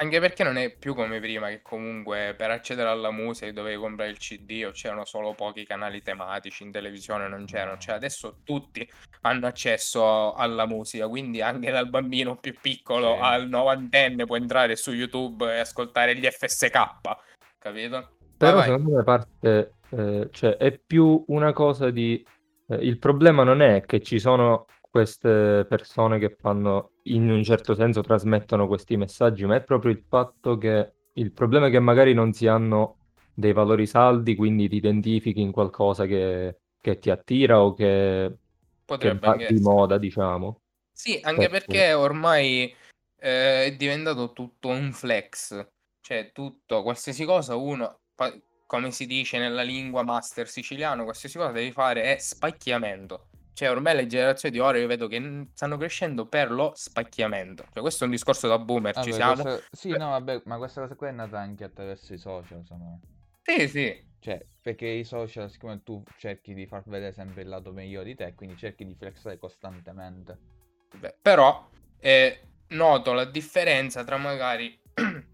Anche 0.01 0.21
perché 0.21 0.45
non 0.45 0.55
è 0.55 0.73
più 0.73 0.95
come 0.95 1.19
prima, 1.19 1.49
che 1.49 1.61
comunque 1.61 2.33
per 2.37 2.51
accedere 2.51 2.87
alla 2.87 3.11
musica 3.11 3.51
dovevi 3.51 3.75
comprare 3.77 4.09
il 4.11 4.17
CD 4.17 4.63
o 4.65 4.71
c'erano 4.71 5.03
solo 5.03 5.33
pochi 5.33 5.65
canali 5.65 6.01
tematici 6.01 6.63
in 6.63 6.71
televisione, 6.71 7.27
non 7.27 7.43
c'erano. 7.43 7.77
Cioè 7.77 7.95
adesso 7.95 8.37
tutti 8.45 8.89
hanno 9.21 9.47
accesso 9.47 10.33
alla 10.35 10.65
musica, 10.65 11.05
quindi 11.09 11.41
anche 11.41 11.69
dal 11.69 11.89
bambino 11.89 12.37
più 12.37 12.55
piccolo 12.61 13.15
sì. 13.15 13.21
al 13.21 13.49
novantenne 13.49 14.25
può 14.25 14.37
entrare 14.37 14.77
su 14.77 14.93
YouTube 14.93 15.53
e 15.53 15.59
ascoltare 15.59 16.15
gli 16.15 16.25
FSK, 16.25 16.71
capito? 17.57 18.15
Però 18.37 18.55
vai, 18.55 18.63
secondo 18.67 18.95
me 18.95 19.03
parte, 19.03 19.73
eh, 19.89 20.29
cioè, 20.31 20.55
è 20.55 20.79
più 20.79 21.25
una 21.27 21.51
cosa 21.51 21.89
di... 21.89 22.25
Eh, 22.69 22.75
il 22.75 22.99
problema 22.99 23.43
non 23.43 23.61
è 23.61 23.83
che 23.85 24.01
ci 24.01 24.17
sono 24.17 24.65
queste 24.89 25.65
persone 25.67 26.19
che 26.19 26.35
fanno, 26.37 26.91
in 27.03 27.29
un 27.29 27.43
certo 27.43 27.75
senso, 27.75 28.01
trasmettono 28.01 28.67
questi 28.67 28.97
messaggi, 28.97 29.45
ma 29.45 29.55
è 29.55 29.63
proprio 29.63 29.91
il 29.91 30.03
fatto 30.07 30.57
che 30.57 30.93
il 31.13 31.31
problema 31.31 31.67
è 31.67 31.69
che 31.69 31.79
magari 31.79 32.13
non 32.13 32.33
si 32.33 32.47
hanno 32.47 32.97
dei 33.33 33.53
valori 33.53 33.85
saldi, 33.85 34.35
quindi 34.35 34.67
ti 34.67 34.75
identifichi 34.75 35.41
in 35.41 35.51
qualcosa 35.51 36.05
che, 36.05 36.59
che 36.81 36.99
ti 36.99 37.09
attira 37.09 37.61
o 37.61 37.73
che, 37.73 38.37
che 38.97 39.17
va 39.17 39.35
di 39.35 39.59
moda, 39.59 39.97
diciamo. 39.97 40.61
Sì, 40.91 41.19
anche 41.21 41.47
perché, 41.47 41.67
perché 41.67 41.93
ormai 41.93 42.73
eh, 43.17 43.65
è 43.65 43.75
diventato 43.77 44.33
tutto 44.33 44.67
un 44.67 44.91
flex, 44.91 45.67
cioè 46.01 46.31
tutto, 46.33 46.81
qualsiasi 46.83 47.23
cosa 47.25 47.55
uno, 47.55 47.99
come 48.65 48.91
si 48.91 49.05
dice 49.05 49.37
nella 49.37 49.61
lingua 49.61 50.03
master 50.03 50.47
siciliano, 50.47 51.03
qualsiasi 51.03 51.37
cosa 51.37 51.51
devi 51.51 51.71
fare 51.71 52.03
è 52.03 52.17
spacchiamento. 52.19 53.28
Cioè, 53.59 53.71
ormai 53.71 53.93
le 53.93 54.07
generazioni 54.07 54.55
di 54.55 54.61
ora 54.61 54.77
io 54.77 54.87
vedo 54.87 55.07
che 55.07 55.47
stanno 55.51 55.75
crescendo 55.75 56.25
per 56.25 56.49
lo 56.49 56.71
spacchiamento. 56.75 57.65
Cioè, 57.73 57.81
questo 57.81 58.03
è 58.03 58.07
un 58.07 58.13
discorso 58.13 58.47
da 58.47 58.57
boomer, 58.57 58.97
ci 58.99 59.11
siamo. 59.11 59.41
Questo... 59.41 59.63
Sì, 59.69 59.89
no, 59.89 60.11
vabbè, 60.11 60.43
ma 60.45 60.55
questa 60.55 60.79
cosa 60.79 60.95
qua 60.95 61.09
è 61.09 61.11
nata 61.11 61.39
anche 61.39 61.65
attraverso 61.65 62.13
i 62.13 62.17
social, 62.17 62.63
sono... 62.63 63.01
Sì, 63.41 63.67
sì. 63.67 64.01
Cioè, 64.21 64.45
perché 64.61 64.87
i 64.87 65.03
social, 65.03 65.51
siccome 65.51 65.83
tu 65.83 66.01
cerchi 66.17 66.53
di 66.53 66.67
far 66.67 66.83
vedere 66.85 67.11
sempre 67.11 67.41
il 67.41 67.49
lato 67.49 67.73
migliore 67.73 68.05
di 68.05 68.15
te, 68.15 68.33
quindi 68.33 68.55
cerchi 68.55 68.85
di 68.85 68.95
flexare 68.95 69.37
costantemente. 69.37 70.37
Beh, 70.97 71.17
però, 71.21 71.67
eh, 71.99 72.39
noto 72.69 73.11
la 73.11 73.25
differenza 73.25 74.05
tra 74.05 74.15
magari 74.15 74.78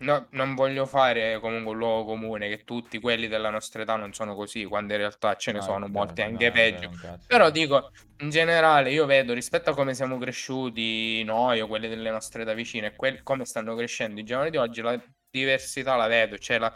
No, 0.06 0.28
non 0.32 0.54
voglio 0.54 0.86
fare 0.86 1.40
comunque 1.40 1.72
un 1.72 1.78
luogo 1.80 2.06
comune 2.06 2.48
che 2.48 2.64
tutti 2.64 3.00
quelli 3.00 3.28
della 3.28 3.50
nostra 3.50 3.82
età 3.82 3.96
non 3.96 4.14
sono 4.14 4.36
così, 4.36 4.64
quando 4.66 4.94
in 4.94 5.00
realtà 5.00 5.36
ce 5.36 5.52
ne 5.52 5.58
No, 5.58 5.66
sono 5.66 5.88
molti 5.88 6.22
no, 6.22 6.28
anche 6.28 6.52
peggio. 6.52 6.92
Però 7.26 7.50
dico, 7.50 7.90
in 8.20 8.30
generale, 8.30 8.92
io 8.92 9.08
vedo 9.08 9.34
rispetto 9.34 9.72
a 9.72 9.74
come 9.74 9.96
siamo 9.96 10.20
cresciuti 10.20 11.24
noi 11.24 11.60
o 11.60 11.68
quelli 11.68 11.88
delle 11.88 12.12
nostre 12.12 12.44
età 12.44 12.54
vicine 12.54 12.88
e 12.88 12.96
quel- 12.96 13.24
come 13.24 13.46
stanno 13.46 13.76
crescendo 13.76 14.20
i 14.20 14.24
giovani 14.24 14.52
di 14.52 14.58
oggi, 14.58 14.82
la 14.82 15.02
diversità 15.32 15.96
la 15.96 16.08
vedo, 16.08 16.38
cioè 16.38 16.60
la, 16.60 16.74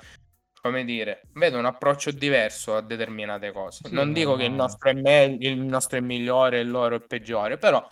come 0.59 0.83
dire, 0.83 1.21
vedo 1.33 1.59
un 1.59 1.65
approccio 1.65 2.09
diverso 2.11 2.75
a 2.75 2.81
determinate 2.81 3.51
cose. 3.51 3.87
Sì, 3.87 3.93
Non 3.93 4.11
dico 4.11 4.35
che 4.35 4.45
il 4.45 4.51
nostro 4.51 4.89
è 4.89 4.93
meglio, 4.93 5.49
il 5.49 5.59
nostro 5.59 5.99
è 5.99 6.01
migliore 6.01 6.57
e 6.57 6.61
il 6.61 6.69
loro 6.71 6.95
è 6.95 6.99
peggiore, 6.99 7.57
però 7.57 7.87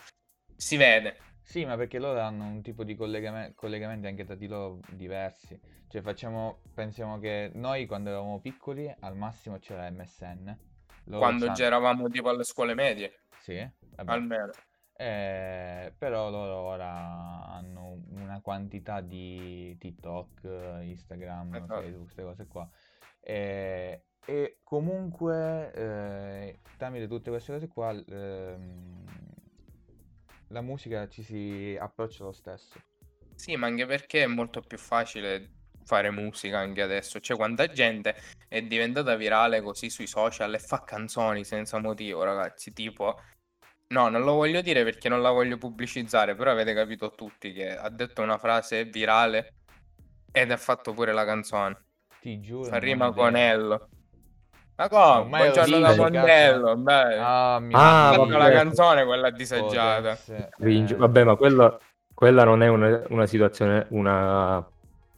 si 0.56 0.78
vede. 0.78 1.18
Sì, 1.48 1.64
ma 1.64 1.78
perché 1.78 1.98
loro 1.98 2.20
hanno 2.20 2.44
un 2.46 2.62
tipo 2.62 2.84
di 2.84 2.94
collegame- 2.94 3.54
collegamenti 3.56 4.06
anche 4.06 4.26
tra 4.26 4.36
di 4.36 4.48
loro 4.48 4.82
diversi. 4.90 5.58
Cioè, 5.88 6.02
facciamo, 6.02 6.60
pensiamo 6.74 7.20
che 7.20 7.52
noi 7.54 7.86
quando 7.86 8.10
eravamo 8.10 8.42
piccoli 8.42 8.94
al 9.00 9.16
massimo 9.16 9.58
c'era 9.58 9.90
MSN. 9.90 10.58
Loro 11.06 11.20
Quando 11.22 11.46
c'hanno- 11.46 11.56
già 11.58 11.64
eravamo 11.66 12.10
tipo 12.10 12.28
alle 12.28 12.44
scuole 12.44 12.74
medie, 12.74 13.22
Sì, 13.40 13.66
vabbè. 13.96 14.12
almeno. 14.12 14.52
Eh, 14.92 15.94
però 15.98 16.30
loro 16.30 16.58
ora 16.58 17.46
hanno 17.46 18.02
una 18.10 18.42
quantità 18.42 19.00
di 19.00 19.74
TikTok, 19.78 20.80
Instagram, 20.82 21.56
Esatto. 21.56 21.82
Facebook, 21.82 22.04
queste 22.04 22.24
cose 22.24 22.48
qua. 22.48 22.70
Eh, 23.22 24.04
e 24.26 24.58
comunque, 24.64 25.72
eh, 25.72 26.60
tramite 26.78 27.08
tutte 27.08 27.30
queste 27.30 27.54
cose 27.54 27.68
qua, 27.70 27.92
ehm, 27.92 29.06
la 30.50 30.62
musica 30.62 31.08
ci 31.08 31.24
si 31.24 31.78
approccia 31.80 32.24
lo 32.24 32.32
stesso. 32.32 32.80
Sì, 33.36 33.56
ma 33.56 33.68
anche 33.68 33.86
perché 33.86 34.24
è 34.24 34.28
molto 34.28 34.62
più 34.62 34.78
facile 34.78 35.52
fare 35.84 36.10
musica 36.10 36.60
anche 36.60 36.82
adesso. 36.82 37.20
Cioè, 37.20 37.38
quanta 37.38 37.68
gente 37.68 38.16
è 38.48 38.62
diventata 38.62 39.16
virale 39.16 39.62
così 39.62 39.90
sui 39.90 40.08
social 40.08 40.54
e 40.54 40.60
fa 40.60 40.84
canzoni 40.84 41.44
senza 41.44 41.80
motivo, 41.80 42.24
ragazzi. 42.24 42.74
Tipo, 42.74 43.22
no, 43.90 44.10
non 44.10 44.24
lo 44.24 44.34
voglio 44.34 44.62
dire 44.62 44.84
perché 44.84 45.10
non 45.10 45.22
la 45.22 45.32
voglio 45.32 45.58
pubblicizzare, 45.58 46.36
però 46.36 46.52
avete 46.52 46.74
capito 46.74 47.12
tutti 47.12 47.54
che 47.54 47.76
ha 47.76 47.90
detto 47.90 48.22
una 48.22 48.38
frase 48.38 48.86
virale 48.86 49.54
ed 50.32 50.52
ha 50.52 50.58
fatto 50.58 50.94
pure 50.94 51.14
la 51.14 51.26
canzone. 51.26 51.86
Ti 52.20 52.40
giuro. 52.40 52.70
Fa 52.70 52.78
rima 52.78 53.12
con 53.14 53.36
Ello. 53.36 53.90
Ma 54.78 54.90
come? 54.90 55.52
Buongiorno 55.52 55.80
da 55.80 55.96
Mondello, 55.96 56.76
beh. 56.78 57.18
Ah, 57.18 57.60
mio 57.60 57.76
ah, 57.76 58.28
la 58.28 58.52
canzone 58.52 59.06
quella 59.06 59.32
disagiata. 59.32 60.16
Eh. 60.28 60.96
Vabbè, 60.96 61.24
ma 61.24 61.36
quella, 61.36 61.80
quella 62.14 62.44
non 62.44 62.62
è 62.62 62.68
una, 62.68 63.02
una 63.10 63.26
situazione, 63.26 63.88
una, 63.90 64.64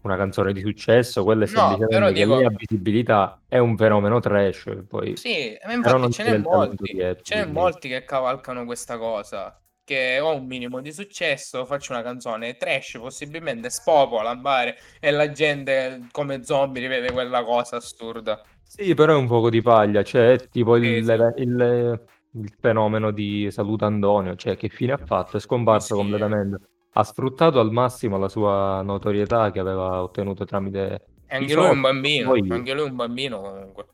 una, 0.03 0.15
canzone 0.15 0.53
di 0.53 0.61
successo, 0.61 1.25
quella 1.25 1.43
è 1.43 1.47
semplicemente 1.47 1.99
no, 1.99 2.05
che 2.05 2.13
dico... 2.13 2.35
ha 2.37 2.51
visibilità, 2.55 3.41
è 3.49 3.57
un 3.57 3.75
fenomeno 3.75 4.21
trash. 4.21 4.85
Poi... 4.87 5.17
Sì, 5.17 5.57
ma 5.65 5.73
infatti 5.73 6.11
ce 6.13 6.23
n'è 6.23 6.37
molti, 6.37 6.93
dietro, 6.93 7.21
ce 7.21 7.35
n'è 7.35 7.45
molti 7.45 7.89
che 7.89 8.05
cavalcano 8.05 8.63
questa 8.63 8.97
cosa 8.97 9.59
che 9.83 10.19
ho 10.19 10.35
un 10.35 10.45
minimo 10.45 10.81
di 10.81 10.93
successo, 10.93 11.65
faccio 11.65 11.93
una 11.93 12.03
canzone 12.03 12.55
trash, 12.57 12.99
possibilmente 12.99 13.71
spopola, 13.71 14.35
bare, 14.35 14.77
e 14.99 15.09
la 15.09 15.31
gente 15.31 16.07
come 16.11 16.43
zombie 16.43 16.83
rivede 16.83 17.11
quella 17.11 17.43
cosa 17.43 17.77
assurda. 17.77 18.39
Sì, 18.69 18.93
però 18.93 19.13
è 19.13 19.17
un 19.17 19.25
fuoco 19.25 19.49
di 19.49 19.63
paglia, 19.63 20.03
cioè 20.03 20.33
è 20.33 20.47
tipo 20.47 20.75
il, 20.75 20.83
il, 20.83 21.33
il, 21.37 22.01
il 22.33 22.53
fenomeno 22.59 23.09
di 23.09 23.49
Saluto 23.49 23.85
Antonio, 23.85 24.35
cioè 24.35 24.55
che 24.55 24.69
fine 24.69 24.91
ha 24.91 24.97
fatto? 24.97 25.37
È 25.37 25.39
scomparso 25.39 25.95
sì. 25.95 26.01
completamente. 26.01 26.59
Ha 26.91 27.03
sfruttato 27.03 27.59
al 27.59 27.71
massimo 27.71 28.19
la 28.19 28.29
sua 28.29 28.83
notorietà 28.83 29.49
che 29.49 29.59
aveva 29.59 30.03
ottenuto 30.03 30.45
tramite... 30.45 31.05
E 31.25 31.35
anche 31.35 31.55
lui 31.55 31.65
è 31.65 31.69
un 31.71 31.81
bambino, 31.81 32.29
poi... 32.29 32.47
anche 32.47 32.73
lui 32.75 32.85
è 32.85 32.89
un 32.89 32.95
bambino 32.95 33.41
comunque. 33.41 33.85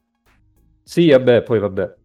Sì, 0.84 1.10
vabbè, 1.10 1.44
poi 1.44 1.60
vabbè. 1.60 1.96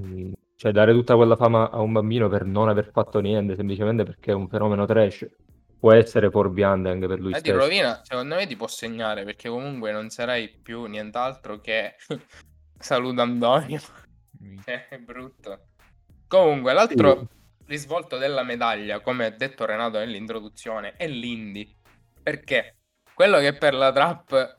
Mm, 0.00 0.32
cioè 0.56 0.72
dare 0.72 0.92
tutta 0.92 1.14
quella 1.14 1.36
fama 1.36 1.70
a 1.70 1.80
un 1.80 1.92
bambino 1.92 2.28
per 2.28 2.44
non 2.44 2.68
aver 2.68 2.90
fatto 2.90 3.20
niente, 3.20 3.54
semplicemente 3.54 4.02
perché 4.02 4.32
è 4.32 4.34
un 4.34 4.48
fenomeno 4.48 4.84
trash 4.84 5.28
può 5.80 5.92
essere 5.92 6.30
fuorviante 6.30 6.90
anche 6.90 7.06
per 7.06 7.18
lui 7.18 7.32
eh, 7.32 7.38
stesso. 7.38 7.52
Di 7.52 7.58
rovina, 7.58 8.00
secondo 8.04 8.34
me 8.34 8.46
ti 8.46 8.54
può 8.54 8.68
segnare 8.68 9.24
perché 9.24 9.48
comunque 9.48 9.90
non 9.90 10.10
sarai 10.10 10.48
più 10.48 10.84
nient'altro 10.84 11.58
che 11.60 11.96
saluto 12.78 13.22
Antonio. 13.22 13.80
cioè, 14.64 14.88
è 14.88 14.98
brutto. 14.98 15.68
Comunque, 16.28 16.74
l'altro 16.74 17.18
sì. 17.18 17.26
risvolto 17.66 18.18
della 18.18 18.44
medaglia, 18.44 19.00
come 19.00 19.24
ha 19.24 19.30
detto 19.30 19.64
Renato 19.64 19.98
nell'introduzione, 19.98 20.94
è 20.96 21.08
l'indie. 21.08 21.66
Perché 22.22 22.76
quello 23.14 23.38
che 23.38 23.54
per 23.54 23.74
la 23.74 23.90
trap, 23.90 24.58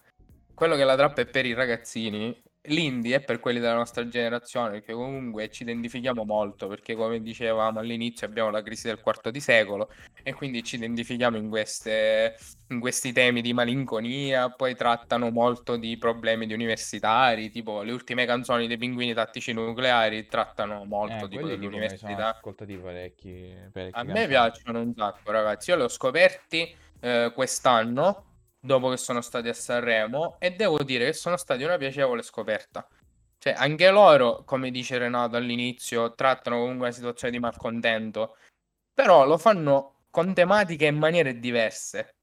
quello 0.55 0.75
che 0.75 0.83
la 0.83 0.95
trap 0.95 1.19
è 1.19 1.25
per 1.27 1.45
i 1.45 1.53
ragazzini, 1.53 2.35
L'indie 2.65 3.15
è 3.15 3.21
per 3.21 3.39
quelli 3.39 3.59
della 3.59 3.73
nostra 3.73 4.07
generazione, 4.07 4.81
che 4.81 4.93
comunque 4.93 5.49
ci 5.49 5.63
identifichiamo 5.63 6.23
molto, 6.23 6.67
perché 6.67 6.93
come 6.93 7.19
dicevamo 7.19 7.79
all'inizio 7.79 8.27
abbiamo 8.27 8.51
la 8.51 8.61
crisi 8.61 8.85
del 8.85 8.99
quarto 8.99 9.31
di 9.31 9.39
secolo 9.39 9.89
e 10.21 10.33
quindi 10.33 10.61
ci 10.63 10.75
identifichiamo 10.75 11.37
in, 11.37 11.49
queste, 11.49 12.35
in 12.67 12.79
questi 12.79 13.13
temi 13.13 13.41
di 13.41 13.51
malinconia, 13.53 14.51
poi 14.51 14.75
trattano 14.75 15.31
molto 15.31 15.75
di 15.75 15.97
problemi 15.97 16.45
di 16.45 16.53
universitari, 16.53 17.49
tipo 17.49 17.81
le 17.81 17.93
ultime 17.93 18.27
canzoni 18.27 18.67
dei 18.67 18.77
pinguini 18.77 19.15
tattici 19.15 19.53
nucleari 19.53 20.27
trattano 20.27 20.85
molto 20.85 21.25
eh, 21.25 21.29
di 21.29 21.35
quelli 21.37 21.57
dell'università. 21.57 22.35
ascoltati 22.35 22.77
parecchi, 22.77 23.55
parecchi 23.71 23.97
A 23.97 24.03
me 24.03 24.27
piacciono 24.27 24.81
un 24.81 24.93
sacco, 24.95 25.31
ragazzi. 25.31 25.71
Io 25.71 25.77
li 25.77 25.81
ho 25.81 25.89
scoperti 25.89 26.75
eh, 26.99 27.31
quest'anno 27.33 28.25
dopo 28.61 28.89
che 28.89 28.97
sono 28.97 29.21
stati 29.21 29.49
a 29.49 29.53
Sanremo 29.53 30.35
e 30.39 30.51
devo 30.51 30.83
dire 30.83 31.05
che 31.05 31.13
sono 31.13 31.35
stati 31.35 31.63
una 31.63 31.77
piacevole 31.77 32.21
scoperta. 32.21 32.87
Cioè, 33.39 33.55
anche 33.57 33.89
loro, 33.89 34.43
come 34.45 34.69
dice 34.69 34.99
Renato 34.99 35.35
all'inizio, 35.35 36.13
trattano 36.13 36.59
comunque 36.59 36.87
la 36.87 36.93
situazione 36.93 37.33
di 37.33 37.39
malcontento, 37.39 38.37
però 38.93 39.25
lo 39.25 39.39
fanno 39.39 40.03
con 40.11 40.33
tematiche 40.33 40.85
in 40.85 40.97
maniere 40.97 41.39
diverse. 41.39 42.15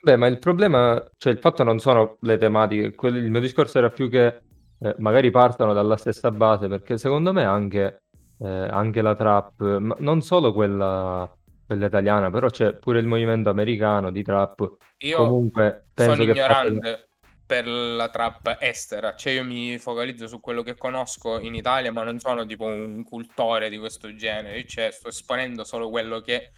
Beh, 0.00 0.16
ma 0.16 0.28
il 0.28 0.38
problema, 0.38 1.04
cioè 1.18 1.32
il 1.32 1.40
fatto 1.40 1.64
non 1.64 1.80
sono 1.80 2.16
le 2.20 2.38
tematiche, 2.38 2.94
quello- 2.94 3.18
il 3.18 3.30
mio 3.30 3.40
discorso 3.40 3.78
era 3.78 3.90
più 3.90 4.08
che 4.08 4.42
eh, 4.82 4.94
magari 4.98 5.30
partono 5.30 5.74
dalla 5.74 5.96
stessa 5.96 6.30
base, 6.30 6.68
perché 6.68 6.96
secondo 6.96 7.34
me 7.34 7.44
anche, 7.44 8.04
eh, 8.38 8.48
anche 8.48 9.02
la 9.02 9.14
trap, 9.14 9.78
ma 9.78 9.94
non 9.98 10.22
solo 10.22 10.54
quella, 10.54 11.30
quella 11.70 11.86
italiana, 11.86 12.30
però 12.30 12.48
c'è 12.48 12.74
pure 12.74 12.98
il 12.98 13.06
movimento 13.06 13.48
americano 13.48 14.10
di 14.10 14.24
trap. 14.24 14.76
Io 14.98 15.16
Comunque 15.16 15.86
penso 15.94 16.14
sono 16.14 16.24
che 16.24 16.30
ignorante 16.32 17.08
per 17.46 17.66
la 17.66 18.08
trap 18.08 18.56
estera, 18.60 19.14
cioè 19.14 19.34
io 19.34 19.44
mi 19.44 19.78
focalizzo 19.78 20.26
su 20.26 20.40
quello 20.40 20.62
che 20.62 20.76
conosco 20.76 21.38
in 21.38 21.54
Italia, 21.54 21.92
ma 21.92 22.02
non 22.02 22.18
sono 22.18 22.44
tipo 22.44 22.64
un 22.64 23.04
cultore 23.04 23.68
di 23.68 23.78
questo 23.78 24.14
genere, 24.16 24.66
cioè 24.66 24.90
sto 24.90 25.08
esponendo 25.08 25.62
solo 25.62 25.90
quello 25.90 26.20
che 26.20 26.50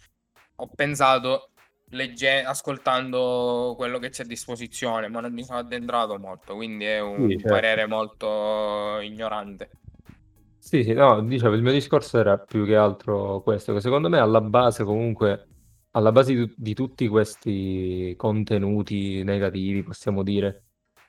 ho 0.55 0.67
pensato 0.73 1.49
legge- 1.89 2.43
ascoltando 2.43 3.73
quello 3.77 3.99
che 3.99 4.09
c'è 4.09 4.23
a 4.23 4.27
disposizione, 4.27 5.09
ma 5.09 5.19
non 5.19 5.31
mi 5.31 5.43
sono 5.43 5.59
addentrato 5.59 6.17
molto, 6.17 6.55
quindi 6.55 6.85
è 6.85 6.99
un 6.99 7.29
sì, 7.29 7.37
certo. 7.37 7.49
parere 7.49 7.85
molto 7.85 8.99
ignorante. 9.01 9.69
Sì, 10.65 10.81
sì, 10.83 10.93
no, 10.93 11.21
dicevo, 11.21 11.55
il 11.55 11.61
mio 11.61 11.73
discorso 11.73 12.17
era 12.17 12.37
più 12.37 12.65
che 12.65 12.75
altro 12.77 13.41
questo, 13.41 13.73
che 13.73 13.81
secondo 13.81 14.07
me 14.07 14.17
alla 14.19 14.39
base 14.39 14.85
comunque, 14.85 15.47
alla 15.91 16.11
base 16.13 16.33
di, 16.33 16.53
di 16.55 16.73
tutti 16.73 17.05
questi 17.09 18.13
contenuti 18.17 19.23
negativi, 19.23 19.83
possiamo 19.83 20.23
dire, 20.23 20.63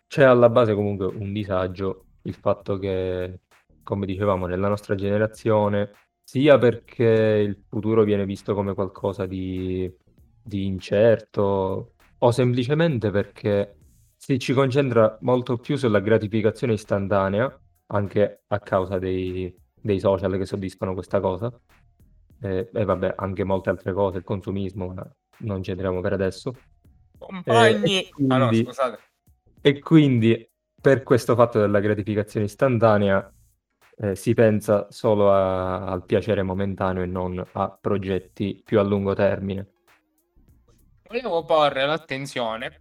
c'è 0.09 0.25
alla 0.25 0.49
base 0.51 0.75
comunque 0.75 1.07
un 1.07 1.33
disagio, 1.33 2.07
il 2.23 2.35
fatto 2.35 2.79
che, 2.79 3.43
come 3.85 4.07
dicevamo, 4.07 4.47
nella 4.47 4.67
nostra 4.69 4.97
generazione, 4.97 5.93
sia 6.23 6.59
perché 6.59 7.05
il 7.05 7.63
futuro 7.69 8.03
viene 8.03 8.25
visto 8.27 8.55
come 8.55 8.75
qualcosa 8.75 9.25
di 9.27 9.91
di 10.47 10.67
incerto 10.67 11.95
o 12.19 12.31
semplicemente 12.31 13.11
perché 13.11 13.77
si 14.17 14.39
ci 14.39 14.53
concentra 14.53 15.17
molto 15.23 15.57
più 15.57 15.77
sulla 15.77 16.01
gratificazione 16.01 16.75
istantanea, 16.75 17.59
anche 17.87 18.45
a 18.47 18.59
causa 18.61 18.99
dei, 18.99 19.55
dei 19.81 20.01
social 20.01 20.37
che 20.37 20.47
soddisfano 20.47 20.95
questa 20.95 21.21
cosa. 21.21 21.53
E, 22.41 22.71
e, 22.73 22.85
vabbè, 22.85 23.15
anche 23.17 23.45
molte 23.45 23.71
altre 23.71 23.93
cose, 23.93 24.19
il 24.19 24.25
consumismo, 24.25 24.93
ma 24.93 25.15
non 25.39 25.63
ci 25.63 25.71
entriamo 25.71 26.01
per 26.01 26.13
adesso. 26.13 26.55
Compagni! 27.19 28.01
E, 28.01 28.09
quindi, 28.11 28.35
ah 28.35 28.39
no, 28.39 28.53
scusate. 28.53 28.99
E 29.61 29.79
quindi, 29.79 30.51
per 30.81 31.03
questo 31.03 31.35
fatto 31.35 31.59
della 31.61 31.81
gratificazione 31.81 32.47
istantanea, 32.47 33.33
eh, 33.97 34.15
si 34.17 34.35
pensa 34.35 34.87
solo 34.91 35.33
a, 35.33 35.87
al 35.87 36.05
piacere 36.05 36.43
momentaneo 36.43 37.03
e 37.03 37.07
non 37.07 37.43
a 37.53 37.79
progetti 37.81 38.61
più 38.65 38.79
a 38.79 38.83
lungo 38.83 39.15
termine 39.15 39.69
volevo 41.15 41.45
porre 41.45 41.87
l'attenzione 41.87 42.81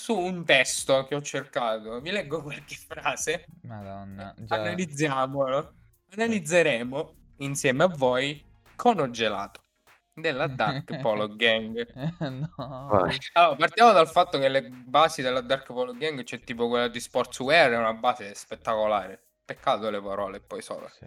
su 0.00 0.16
un 0.16 0.44
testo 0.46 1.04
che 1.04 1.14
ho 1.14 1.20
cercato. 1.20 2.00
Vi 2.00 2.10
leggo 2.10 2.42
qualche 2.42 2.74
frase. 2.74 3.44
Madonna. 3.62 4.34
Già... 4.38 4.54
Analizziamolo. 4.54 5.74
Analizzeremo 6.12 7.14
insieme 7.38 7.84
a 7.84 7.88
voi 7.88 8.42
Cono 8.76 9.10
Gelato 9.10 9.60
della 10.14 10.46
Dark 10.46 10.96
Polo 11.00 11.36
Gang. 11.36 11.86
no. 12.18 13.08
Allora, 13.34 13.56
partiamo 13.56 13.92
dal 13.92 14.08
fatto 14.08 14.38
che 14.38 14.48
le 14.48 14.70
basi 14.70 15.20
della 15.20 15.42
Dark 15.42 15.66
Polo 15.66 15.92
Gang 15.92 16.22
c'è 16.24 16.40
tipo 16.40 16.68
quella 16.68 16.88
di 16.88 16.98
Sportswear, 16.98 17.72
è 17.72 17.76
una 17.76 17.92
base 17.92 18.34
spettacolare. 18.34 19.22
Peccato 19.44 19.90
le 19.90 20.00
parole 20.00 20.40
poi 20.40 20.62
solo. 20.62 20.88
Sì. 20.88 21.06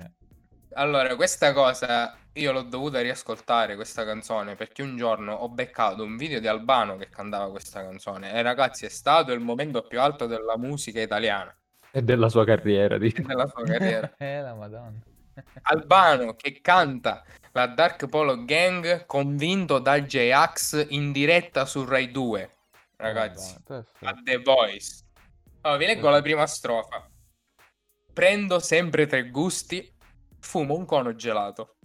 Allora, 0.75 1.15
questa 1.15 1.53
cosa 1.53 2.15
io 2.33 2.51
l'ho 2.51 2.63
dovuta 2.63 2.99
riascoltare 3.01 3.75
questa 3.75 4.03
canzone 4.05 4.55
perché 4.55 4.81
un 4.81 4.97
giorno 4.97 5.33
ho 5.33 5.49
beccato 5.49 6.03
un 6.03 6.17
video 6.17 6.39
di 6.39 6.47
Albano 6.47 6.95
che 6.95 7.09
cantava 7.09 7.49
questa 7.51 7.81
canzone 7.81 8.33
e 8.33 8.41
ragazzi 8.41 8.85
è 8.85 8.89
stato 8.89 9.31
il 9.33 9.39
momento 9.39 9.83
più 9.83 9.99
alto 9.99 10.25
della 10.25 10.57
musica 10.57 10.99
italiana. 10.99 11.55
E 11.91 12.01
della 12.01 12.29
sua 12.29 12.43
carriera, 12.43 12.97
di... 12.97 13.11
della 13.11 13.47
sua 13.47 13.63
carriera. 13.63 14.11
eh, 14.17 14.41
la 14.41 14.55
madonna. 14.55 14.99
Albano 15.63 16.33
che 16.33 16.59
canta 16.61 17.23
la 17.51 17.67
Dark 17.67 18.07
Polo 18.07 18.43
Gang 18.45 19.05
convinto 19.05 19.79
da 19.79 20.01
J-Ax 20.01 20.87
in 20.89 21.11
diretta 21.11 21.65
su 21.65 21.85
Rai 21.85 22.09
2. 22.09 22.49
Ragazzi, 22.95 23.55
oh, 23.67 23.85
a 24.01 24.13
The 24.23 24.37
Voice. 24.37 25.03
Allora, 25.61 25.79
vi 25.79 25.85
leggo 25.85 26.09
la 26.09 26.21
prima 26.21 26.47
strofa. 26.47 27.07
Prendo 28.11 28.59
sempre 28.59 29.05
tre 29.07 29.29
gusti 29.29 29.91
Fumo 30.43 30.75
un 30.75 30.85
cono 30.85 31.15
gelato. 31.15 31.77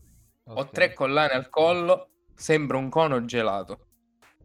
Okay. 0.44 0.62
Ho 0.62 0.68
tre 0.68 0.92
collane 0.92 1.32
al 1.32 1.48
collo, 1.48 2.10
sembra 2.34 2.76
un 2.76 2.90
cono 2.90 3.24
gelato. 3.24 3.86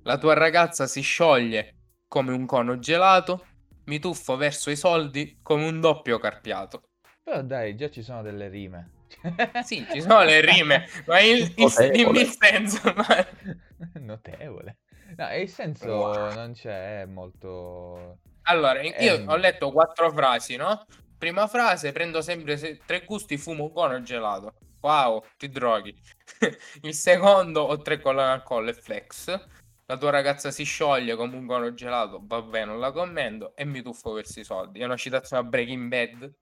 La 0.04 0.18
tua 0.18 0.36
ragazza 0.36 0.86
si 0.86 1.02
scioglie 1.02 1.76
come 2.08 2.32
un 2.32 2.46
cono 2.46 2.78
gelato, 2.78 3.46
mi 3.86 4.00
tuffo 4.00 4.38
verso 4.38 4.70
i 4.70 4.76
soldi 4.76 5.40
come 5.42 5.66
un 5.66 5.82
doppio 5.82 6.20
carpiato. 6.20 6.90
Però 7.24 7.42
dai, 7.42 7.76
già 7.76 7.90
ci 7.90 8.04
sono 8.04 8.22
delle 8.22 8.50
rime. 8.50 8.92
sì, 9.64 9.86
ci 9.92 10.00
sono 10.00 10.24
le 10.24 10.42
rime, 10.42 10.88
ma 11.08 11.20
il, 11.20 11.52
il, 11.56 11.92
dimmi 11.92 12.22
il 12.22 12.28
senso. 12.28 12.94
Ma... 12.96 13.28
Notevole. 14.00 14.78
No, 15.18 15.36
il 15.36 15.50
senso 15.50 15.88
wow. 15.88 16.34
non 16.34 16.54
c'è, 16.54 17.02
è 17.02 17.06
molto... 17.06 18.20
Allora, 18.44 18.82
io 18.82 18.92
è... 18.94 19.24
ho 19.26 19.36
letto 19.38 19.72
quattro 19.72 20.12
frasi, 20.12 20.56
no? 20.56 20.86
Prima 21.24 21.48
frase, 21.48 21.94
prendo 21.94 22.22
sempre 22.22 22.58
se- 22.58 22.82
tre 22.86 23.06
gusti, 23.06 23.38
fumo 23.38 23.64
un 23.64 23.72
cono 23.72 24.02
gelato. 24.02 24.56
Wow, 24.82 25.24
ti 25.38 25.48
droghi. 25.48 25.98
Il 26.84 26.94
secondo, 26.94 27.62
ho 27.62 27.78
tre 27.78 28.02
collane 28.02 28.34
al 28.34 28.44
collo 28.44 28.72
e 28.72 28.74
flex. 28.74 29.28
La 29.86 29.96
tua 29.96 30.10
ragazza 30.10 30.52
si 30.52 30.66
scioglie 30.66 31.16
come 31.16 31.38
un 31.38 31.46
cono 31.46 31.74
gelato, 31.74 32.20
vabbè, 32.22 32.66
non 32.66 32.78
la 32.78 32.92
commento. 32.92 33.56
E 33.56 33.64
mi 33.64 33.82
tuffo 33.82 34.12
verso 34.12 34.42
i 34.42 34.44
soldi. 34.44 34.82
È 34.82 34.84
una 34.84 34.98
citazione 34.98 35.44
a 35.44 35.46
Breaking 35.48 35.88
Bad. 35.88 36.34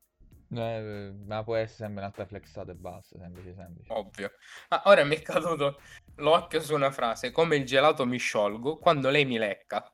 Eh, 0.52 1.14
ma 1.28 1.44
può 1.44 1.58
essere 1.58 1.78
sempre 1.78 2.00
un'altra 2.00 2.26
flexata 2.26 2.72
e 2.72 2.76
basta, 2.76 3.20
semplice, 3.20 3.54
semplice. 3.54 3.94
Ovvio. 3.94 4.32
Ma 4.70 4.82
ora 4.86 5.04
mi 5.04 5.16
è 5.16 5.22
caduto 5.22 5.80
l'occhio 6.16 6.60
su 6.60 6.74
una 6.74 6.90
frase, 6.90 7.30
come 7.30 7.56
il 7.56 7.66
gelato 7.66 8.08
mi 8.08 8.18
sciolgo 8.18 8.80
quando 8.80 9.12
lei 9.12 9.26
mi 9.26 9.38
lecca. 9.38 9.94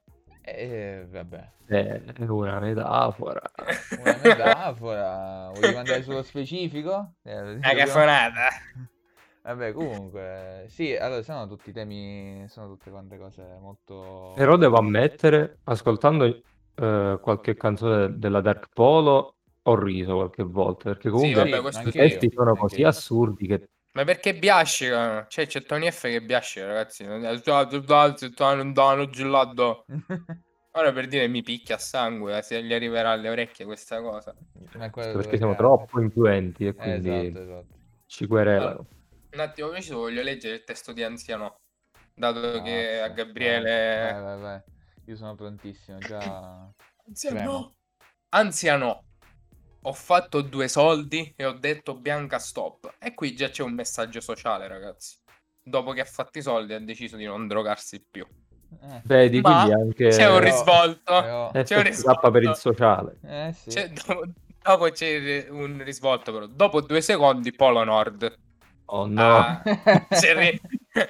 Eh, 0.50 1.06
vabbè. 1.12 1.50
È 1.66 2.02
una 2.28 2.60
metafora. 2.60 3.42
Una 4.00 4.20
metafora. 4.24 5.52
Vogliamo 5.54 5.80
andare 5.80 6.04
sullo 6.04 6.24
specifico? 6.24 7.16
Eh, 7.24 7.56
Una 7.56 7.74
cafonata. 7.74 8.48
Vabbè, 9.42 9.74
comunque, 9.74 10.66
sì, 10.70 10.96
allora 10.96 11.22
sono 11.22 11.48
tutti 11.48 11.74
temi, 11.74 12.46
sono 12.48 12.68
tutte 12.68 12.90
quante 12.90 13.18
cose 13.18 13.58
molto... 13.60 14.34
Però 14.36 14.56
devo 14.56 14.78
ammettere, 14.78 15.60
ascoltando 15.66 16.26
eh, 16.26 17.20
qualche 17.22 17.56
canzone 17.56 18.18
della 18.18 18.42
Dark 18.42 18.70
Polo, 18.74 19.36
ho 19.64 19.76
riso 19.76 20.16
qualche 20.16 20.44
volta, 20.44 20.92
perché 20.92 21.10
comunque 21.10 21.44
sì, 21.44 21.50
vabbè, 21.50 21.88
i 21.88 21.92
testi 21.92 22.32
sono 22.34 22.56
così 22.56 22.84
assurdi 22.84 23.48
che... 23.48 23.70
Ma 23.98 24.04
perché 24.04 24.36
biascicano? 24.36 25.26
Cioè, 25.28 25.48
c'è 25.48 25.64
Tony 25.64 25.90
F 25.90 26.02
che 26.02 26.22
biascica, 26.22 26.68
ragazzi. 26.68 27.04
Non 27.04 27.20
danno 27.20 29.10
gelato. 29.10 29.86
Ora 30.74 30.92
per 30.94 31.08
dire 31.08 31.28
mi 31.28 31.42
picchia 31.42 31.74
a 31.76 31.80
sangue, 31.80 32.44
se 32.44 32.62
gli 32.62 32.72
arriverà 32.72 33.10
alle 33.10 33.30
orecchie 33.30 33.66
questa 33.66 34.00
cosa. 34.00 34.36
Perché 34.72 35.38
siamo 35.38 35.56
troppo 35.56 36.00
influenti 36.00 36.68
e 36.68 36.76
quindi 36.76 37.10
esatto, 37.10 37.42
esatto. 37.42 37.76
ci 38.06 38.28
querelano. 38.28 38.68
Allora, 38.68 38.86
un 39.32 39.40
attimo 39.40 39.70
preciso 39.70 39.98
voglio 39.98 40.22
leggere 40.22 40.58
il 40.58 40.64
testo 40.64 40.94
di 40.94 41.02
Anziano, 41.02 41.62
dato 42.14 42.40
ah, 42.40 42.62
che 42.62 43.02
a 43.02 43.08
Gabriele... 43.08 44.12
Vai, 44.12 44.22
vai, 44.22 44.40
vai. 44.40 44.62
Io 45.06 45.16
sono 45.16 45.34
prontissimo, 45.34 45.98
già... 45.98 46.72
Anziano! 47.08 47.74
Anziano! 48.30 49.07
Ho 49.88 49.94
fatto 49.94 50.42
due 50.42 50.68
soldi 50.68 51.34
e 51.38 51.46
ho 51.46 51.54
detto 51.54 51.96
Bianca 51.96 52.40
stop. 52.40 52.96
E 53.00 53.14
qui 53.14 53.34
già 53.34 53.48
c'è 53.48 53.64
un 53.64 53.72
messaggio 53.72 54.20
sociale, 54.20 54.68
ragazzi. 54.68 55.16
Dopo 55.64 55.94
che 55.94 56.02
ha 56.02 56.06
fatto 56.06 56.40
i 56.40 56.42
soldi 56.42 56.74
ha 56.74 56.80
deciso 56.80 57.16
di 57.16 57.24
non 57.24 57.48
drogarsi 57.48 58.06
più. 58.06 58.28
Eh. 58.82 59.02
Vedi, 59.06 59.40
Ma 59.40 59.64
quindi 59.64 59.82
anche... 59.82 60.10
C'è 60.10 60.30
un 60.30 60.42
risvolto. 60.42 61.54
Eh, 61.54 61.64
c'è 61.64 61.78
un 61.78 61.84
risvolto. 61.84 62.32
per 62.32 62.44
il 62.44 62.56
sociale. 62.56 63.18
Eh, 63.24 63.54
sì. 63.54 63.70
c'è, 63.70 63.90
dopo, 63.90 64.26
dopo, 64.62 64.90
c'è 64.90 65.48
un 65.52 65.82
risvolto, 65.82 66.34
però. 66.34 66.48
Dopo 66.48 66.82
due 66.82 67.00
secondi, 67.00 67.54
Polo 67.54 67.86
Nord. 67.86 68.38
Oh 68.88 69.06
no. 69.06 69.38
Ah, 69.38 69.64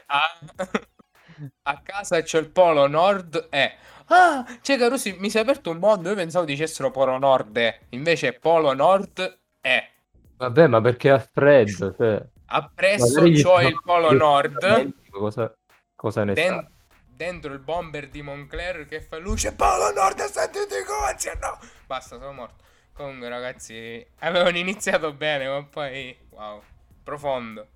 a, 0.05 0.39
a 1.63 1.81
casa 1.81 2.21
c'è 2.21 2.37
il 2.37 2.51
Polo 2.51 2.85
Nord 2.85 3.47
e... 3.49 3.73
Ah, 4.07 4.45
c'è 4.61 4.77
Carusi, 4.77 5.15
mi 5.19 5.29
si 5.29 5.37
è 5.37 5.41
aperto 5.41 5.69
un 5.69 5.77
mondo. 5.77 6.09
Io 6.09 6.15
pensavo 6.15 6.45
dicessero 6.45 6.91
Polo 6.91 7.17
Nord. 7.17 7.79
Invece 7.89 8.33
Polo 8.33 8.73
Nord 8.73 9.39
è... 9.61 9.89
Vabbè, 10.37 10.67
ma 10.67 10.81
perché 10.81 11.09
ha 11.09 11.19
freddo? 11.19 11.93
Cioè... 11.95 12.25
Appresso 12.45 13.21
c'ho 13.21 13.59
il 13.61 13.79
Polo 13.83 14.11
Nord. 14.13 14.93
Cosa, 15.09 15.53
cosa 15.95 16.23
ne 16.23 16.33
Den- 16.33 16.53
sa? 16.53 16.71
dentro 17.17 17.51
il 17.51 17.59
bomber 17.59 18.09
di 18.09 18.21
Moncler 18.21 18.85
che 18.85 19.01
fa 19.01 19.17
luce 19.17 19.51
Paolo 19.51 19.91
Nord 19.91 20.21
sentiti 20.25 20.83
cozzi 20.85 21.31
no 21.41 21.57
basta 21.87 22.19
sono 22.19 22.31
morto 22.31 22.63
Comunque, 22.97 23.29
ragazzi, 23.29 24.03
avevano 24.21 24.57
iniziato 24.57 25.13
bene, 25.13 25.47
ma 25.47 25.63
poi. 25.63 26.17
Wow, 26.31 26.63
profondo. 27.03 27.67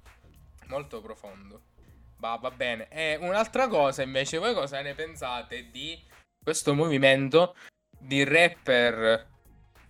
Molto 0.66 1.00
profondo. 1.00 1.62
Va, 2.18 2.40
va 2.42 2.50
bene. 2.50 2.88
E 2.90 3.18
un'altra 3.22 3.68
cosa, 3.68 4.02
invece, 4.02 4.40
voi 4.40 4.56
cosa 4.56 4.82
ne 4.82 4.96
pensate 4.96 5.70
di 5.70 6.02
questo 6.44 6.74
movimento 6.74 7.56
di 8.00 8.24
rapper 8.24 9.28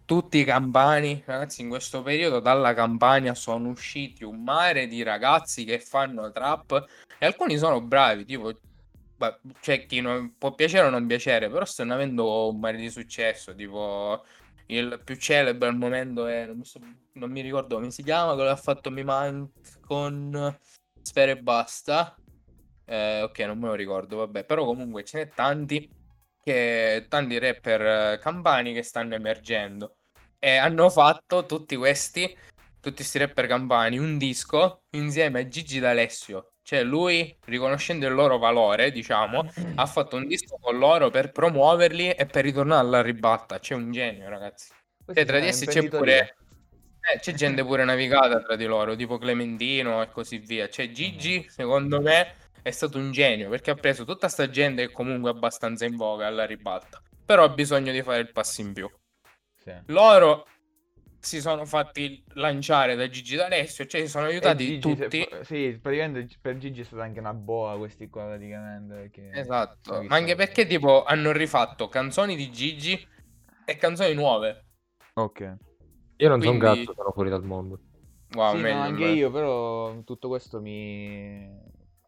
tutti 0.06 0.40
i 0.40 0.44
campani? 0.44 1.24
Ragazzi, 1.26 1.62
in 1.62 1.70
questo 1.70 2.02
periodo 2.02 2.40
dalla 2.40 2.74
Campania 2.74 3.34
sono 3.34 3.70
usciti 3.70 4.24
un 4.24 4.44
mare 4.44 4.88
di 4.88 5.02
ragazzi 5.02 5.64
che 5.64 5.80
fanno 5.80 6.32
trap 6.32 6.86
e 7.18 7.26
alcuni 7.26 7.58
sono 7.58 7.80
bravi, 7.82 8.26
tipo 8.26 8.52
c'è 9.22 9.38
cioè, 9.60 9.86
chi 9.86 10.02
non, 10.02 10.36
può 10.38 10.54
piacere 10.54 10.88
o 10.88 10.90
non 10.90 11.06
piacere, 11.06 11.50
però 11.50 11.64
stanno 11.64 11.94
avendo 11.94 12.50
un 12.50 12.60
mare 12.60 12.78
di 12.78 12.90
successo, 12.90 13.54
tipo 13.56 14.24
il 14.68 15.00
più 15.04 15.16
celebre 15.16 15.70
al 15.70 15.78
momento 15.78 16.26
è, 16.26 16.46
non 16.48 16.58
mi, 16.58 16.66
so, 16.66 16.80
non 17.14 17.32
mi 17.32 17.42
ricordo 17.42 17.76
come 17.76 17.92
si 17.92 18.04
chiama, 18.04 18.34
quello 18.34 18.50
che 18.50 18.56
ha 18.56 18.62
fatto 18.62 18.90
Mi 18.90 19.06
con 19.82 20.60
Sfere 21.02 21.32
e 21.32 21.38
Basta, 21.38 22.16
eh, 22.86 23.22
ok, 23.22 23.40
non 23.40 23.60
me 23.60 23.68
lo 23.68 23.76
ricordo, 23.76 24.18
vabbè, 24.18 24.44
però 24.44 24.66
comunque 24.66 25.04
ce 25.04 25.20
n'è 25.20 25.30
tanti, 25.30 25.88
che, 26.44 27.06
tanti 27.08 27.38
rapper 27.40 28.20
campani 28.20 28.74
che 28.74 28.84
stanno 28.84 29.16
emergendo 29.16 29.96
e 30.40 30.56
hanno 30.56 30.90
fatto 30.90 31.46
tutti 31.46 31.76
questi, 31.76 32.26
tutti 32.80 32.96
questi 32.96 33.20
rapper 33.20 33.48
campani, 33.48 33.98
un 33.98 34.18
disco 34.18 34.84
insieme 34.92 35.42
a 35.42 35.48
Gigi 35.48 35.80
D'Alessio. 35.80 36.54
Cioè 36.64 36.84
lui, 36.84 37.36
riconoscendo 37.46 38.08
il 38.08 38.14
loro 38.14 38.38
valore, 38.38 38.92
diciamo, 38.92 39.50
ha 39.76 39.86
fatto 39.86 40.16
un 40.16 40.28
disco 40.28 40.58
con 40.60 40.78
loro 40.78 41.10
per 41.10 41.32
promuoverli 41.32 42.12
e 42.12 42.26
per 42.26 42.44
ritornare 42.44 42.82
alla 42.82 43.02
ribatta. 43.02 43.60
C'è 43.60 43.74
un 43.74 43.92
genio, 43.92 44.30
ragazzi. 44.30 44.72
Cioè, 45.06 45.26
tra 45.26 45.40
di 45.40 45.48
essi 45.48 45.66
c'è 45.66 45.88
pure... 45.88 46.36
Eh, 47.02 47.20
c'è 47.20 47.34
gente 47.34 47.66
pure 47.66 47.84
navigata 47.84 48.42
tra 48.44 48.56
di 48.56 48.66
loro, 48.66 48.96
tipo 48.96 49.18
Clementino 49.18 50.04
e 50.04 50.10
così 50.10 50.38
via. 50.38 50.70
Cioè 50.70 50.92
Gigi, 50.92 51.46
secondo 51.50 52.00
me, 52.00 52.36
è 52.62 52.72
stato 52.72 52.98
un 52.98 53.12
genio 53.12 53.50
perché 53.50 53.72
ha 53.72 53.76
preso 53.76 54.06
tutta 54.06 54.28
sta 54.28 54.50
gente 54.50 54.88
che 54.88 54.94
comunque 54.94 55.32
è 55.32 55.34
abbastanza 55.34 55.86
in 55.86 55.96
voga 55.96 56.28
alla 56.28 56.46
ribalta, 56.46 57.02
però 57.26 57.44
ha 57.44 57.50
bisogno 57.50 57.92
di 57.92 58.02
fare 58.02 58.20
il 58.20 58.32
passo 58.32 58.62
in 58.62 58.74
più. 58.74 58.90
Sì. 59.56 59.74
Loro 59.88 60.46
si 61.20 61.40
sono 61.40 61.66
fatti 61.66 62.24
lanciare 62.34 62.96
da 62.96 63.08
Gigi 63.08 63.36
D'Alessio, 63.36 63.86
cioè 63.86 64.02
si 64.02 64.08
sono 64.08 64.26
aiutati 64.26 64.66
Gigi, 64.66 64.80
tutti. 64.80 65.28
Se, 65.30 65.44
sì, 65.44 65.80
praticamente 65.80 66.36
per 66.42 66.58
Gigi 66.58 66.82
è 66.82 66.84
stata 66.84 67.04
anche 67.04 67.20
una 67.20 67.34
boa 67.34 67.78
questi 67.78 68.10
qua 68.10 68.26
praticamente. 68.26 68.96
Perché... 68.96 69.30
Esatto, 69.32 70.02
ma 70.04 70.16
anche 70.16 70.36
perché 70.36 70.66
tipo 70.66 71.04
hanno 71.04 71.32
rifatto 71.32 71.88
canzoni 71.90 72.36
di 72.36 72.52
Gigi 72.52 73.08
e 73.66 73.76
canzoni 73.76 74.14
nuove. 74.16 74.66
Ok. 75.14 75.40
Io 76.18 76.28
non 76.30 76.40
Quindi... 76.40 76.60
sono 76.60 76.72
un 76.72 76.80
gatto, 76.84 76.94
sono 76.96 77.12
fuori 77.12 77.30
dal 77.30 77.44
mondo. 77.44 77.80
Wow, 78.34 78.56
sì, 78.56 78.62
meglio, 78.62 78.80
anche 78.80 79.06
io, 79.06 79.30
però 79.30 80.02
tutto 80.04 80.28
questo 80.28 80.62
mi 80.62 81.50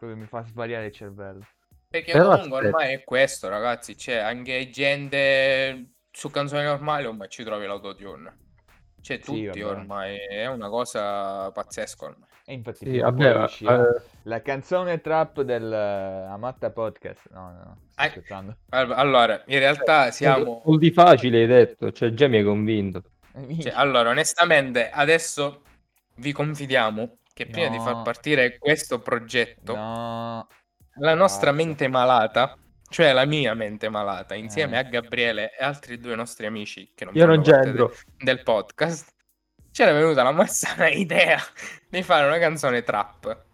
proprio 0.04 0.18
mi 0.18 0.28
fa 0.28 0.44
svariare 0.44 0.88
il 0.88 0.92
cervello. 0.92 1.48
Perché 1.90 2.12
Però 2.12 2.32
comunque 2.32 2.58
aspetta. 2.58 2.76
ormai 2.76 2.94
è 2.94 3.04
questo, 3.04 3.50
ragazzi. 3.50 3.96
C'è 3.96 4.18
anche 4.18 4.70
gente 4.70 5.92
su 6.12 6.30
canzoni 6.30 6.64
normali, 6.64 7.06
ormai 7.06 7.30
ci 7.30 7.44
trovi 7.44 7.66
l'autotune. 7.66 8.42
C'è 9.02 9.20
tutti 9.20 9.46
vabbè. 9.46 9.66
ormai, 9.66 10.18
è 10.18 10.48
una 10.48 10.70
cosa 10.70 11.52
pazzesca 11.52 12.06
ormai. 12.06 12.30
E 12.46 12.54
infatti 12.54 12.90
sì, 12.90 13.00
vabbè, 13.00 13.48
eh, 13.62 14.02
la 14.24 14.42
canzone 14.42 15.00
trap 15.00 15.42
del 15.42 15.64
uh, 15.64 16.32
Amatta 16.32 16.72
Podcast. 16.72 17.30
No, 17.32 17.52
no, 17.52 17.64
no, 17.64 17.78
eh, 17.96 18.10
scherzando. 18.10 18.58
Allora, 18.70 19.44
in 19.46 19.60
realtà 19.60 20.12
siamo... 20.12 20.62
Un 20.66 20.78
di 20.78 20.92
facile 20.92 21.42
hai 21.42 21.48
detto, 21.48 21.92
cioè 21.92 22.14
già 22.14 22.28
mi 22.28 22.38
hai 22.38 22.44
convinto. 22.44 23.04
Cioè, 23.60 23.72
allora, 23.76 24.10
onestamente, 24.10 24.90
adesso 24.90 25.62
vi 26.16 26.32
confidiamo 26.32 27.18
che 27.34 27.48
prima 27.48 27.68
di 27.68 27.80
far 27.80 28.04
partire 28.04 28.58
questo 28.60 29.00
progetto, 29.00 29.76
no. 29.76 30.48
la 31.00 31.16
nostra 31.16 31.52
Basta. 31.52 31.66
mente 31.66 31.88
malata, 31.88 32.58
cioè 32.90 33.12
la 33.12 33.26
mia 33.26 33.56
mente 33.56 33.90
malata, 33.90 34.36
insieme 34.36 34.76
eh. 34.76 34.80
a 34.80 34.84
Gabriele 34.84 35.52
e 35.58 35.64
altri 35.64 36.00
due 36.00 36.16
nostri 36.16 36.46
amici 36.46 36.92
che 36.94 37.06
non 37.06 37.16
Io 37.16 37.26
non. 37.26 37.42
De- 37.42 37.90
del 38.20 38.44
podcast, 38.44 39.12
c'era 39.72 39.92
venuta 39.92 40.22
la 40.22 40.32
malsana 40.32 40.90
idea 40.94 41.40
di 41.90 42.04
fare 42.04 42.28
una 42.28 42.38
canzone 42.38 42.84
trap. 42.84 43.46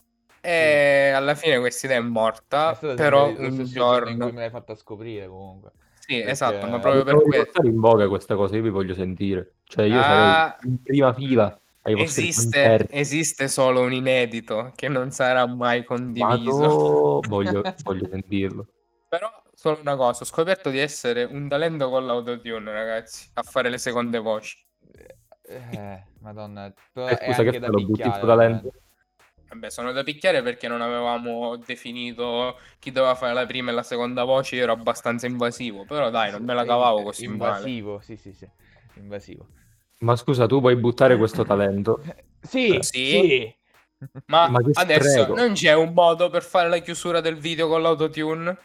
E 0.42 1.10
sì. 1.10 1.16
alla 1.16 1.36
fine 1.36 1.60
questa 1.60 1.86
idea 1.88 1.98
è 1.98 2.02
morta, 2.02 2.78
è 2.78 2.94
però 2.96 3.28
un 3.28 3.66
giorno... 3.66 4.10
In 4.10 4.20
cui 4.20 4.32
me 4.32 4.40
l'hai 4.40 4.50
fatta 4.50 4.76
scoprire 4.76 5.28
comunque. 5.28 5.72
Sì, 6.00 6.16
Perché... 6.16 6.32
esatto, 6.32 6.68
ma 6.68 6.80
proprio 6.80 7.04
per 7.04 7.22
questo... 7.22 7.66
in 7.66 7.80
voga 7.80 8.08
questa 8.08 8.36
cosa, 8.36 8.56
io 8.56 8.62
vi 8.62 8.70
voglio 8.70 8.94
sentire. 8.94 9.56
Cioè 9.64 9.86
io 9.86 10.00
ah... 10.00 10.04
sarei 10.04 10.72
in 10.72 10.82
prima 10.82 11.14
fila 11.14 11.62
Esiste, 11.82 12.88
esiste, 12.90 13.48
solo 13.48 13.82
un 13.82 13.94
inedito 13.94 14.72
che 14.76 14.90
non 14.90 15.12
sarà 15.12 15.48
mai 15.48 15.84
condiviso. 15.84 16.58
Vado... 16.58 17.22
Voglio, 17.30 17.62
voglio 17.84 18.08
sentirlo. 18.10 18.68
Però 19.08 19.30
solo 19.54 19.80
una 19.82 19.96
cosa, 19.96 20.24
ho 20.24 20.26
scoperto 20.26 20.70
di 20.70 20.80
essere 20.80 21.24
un 21.24 21.48
talento 21.48 21.90
con 21.90 22.06
l'autotune, 22.06 22.72
ragazzi, 22.72 23.30
a 23.34 23.44
fare 23.44 23.70
le 23.70 23.78
seconde 23.78 24.20
voci. 24.20 24.58
Eh, 25.48 26.04
madonna. 26.20 26.72
Però 26.94 27.08
eh, 27.08 27.18
scusa 27.26 27.44
che 27.44 27.60
l'ho 27.60 27.86
buttato 27.86 28.26
talento. 28.26 28.72
Vabbè, 29.50 29.72
sono 29.72 29.92
da 29.92 30.04
picchiare 30.04 30.44
perché 30.44 30.68
non 30.68 30.82
avevamo 30.82 31.58
definito 31.58 32.60
chi 32.78 32.92
doveva 32.92 33.16
fare 33.16 33.34
la 33.34 33.48
prima 33.48 33.72
e 33.72 33.74
la 33.74 33.82
seconda 33.82 34.24
voce, 34.24 34.56
io 34.56 34.64
ero 34.64 34.74
abbastanza 34.74 35.26
invasivo, 35.26 35.86
però 35.86 36.12
dai, 36.12 36.30
non 36.30 36.44
me 36.44 36.54
la 36.54 36.64
cavavo 36.64 37.02
così 37.02 37.26
invasivo, 37.26 37.94
male. 37.94 38.04
sì, 38.04 38.16
sì, 38.16 38.32
sì, 38.32 38.48
invasivo. 38.98 39.48
Ma 40.00 40.16
scusa, 40.16 40.46
tu 40.46 40.60
puoi 40.60 40.76
buttare 40.76 41.18
questo 41.18 41.44
talento? 41.44 42.02
Sì, 42.42 42.76
eh. 42.76 42.84
sì. 42.84 43.06
sì. 43.06 43.56
Ma, 44.28 44.48
Ma 44.48 44.60
adesso 44.74 45.26
prego. 45.26 45.36
non 45.36 45.54
c'è 45.54 45.74
un 45.74 45.92
modo 45.94 46.30
per 46.30 46.42
fare 46.42 46.70
la 46.70 46.78
chiusura 46.78 47.20
del 47.20 47.36
video 47.36 47.68
con 47.68 47.82
l'autotune? 47.82 48.58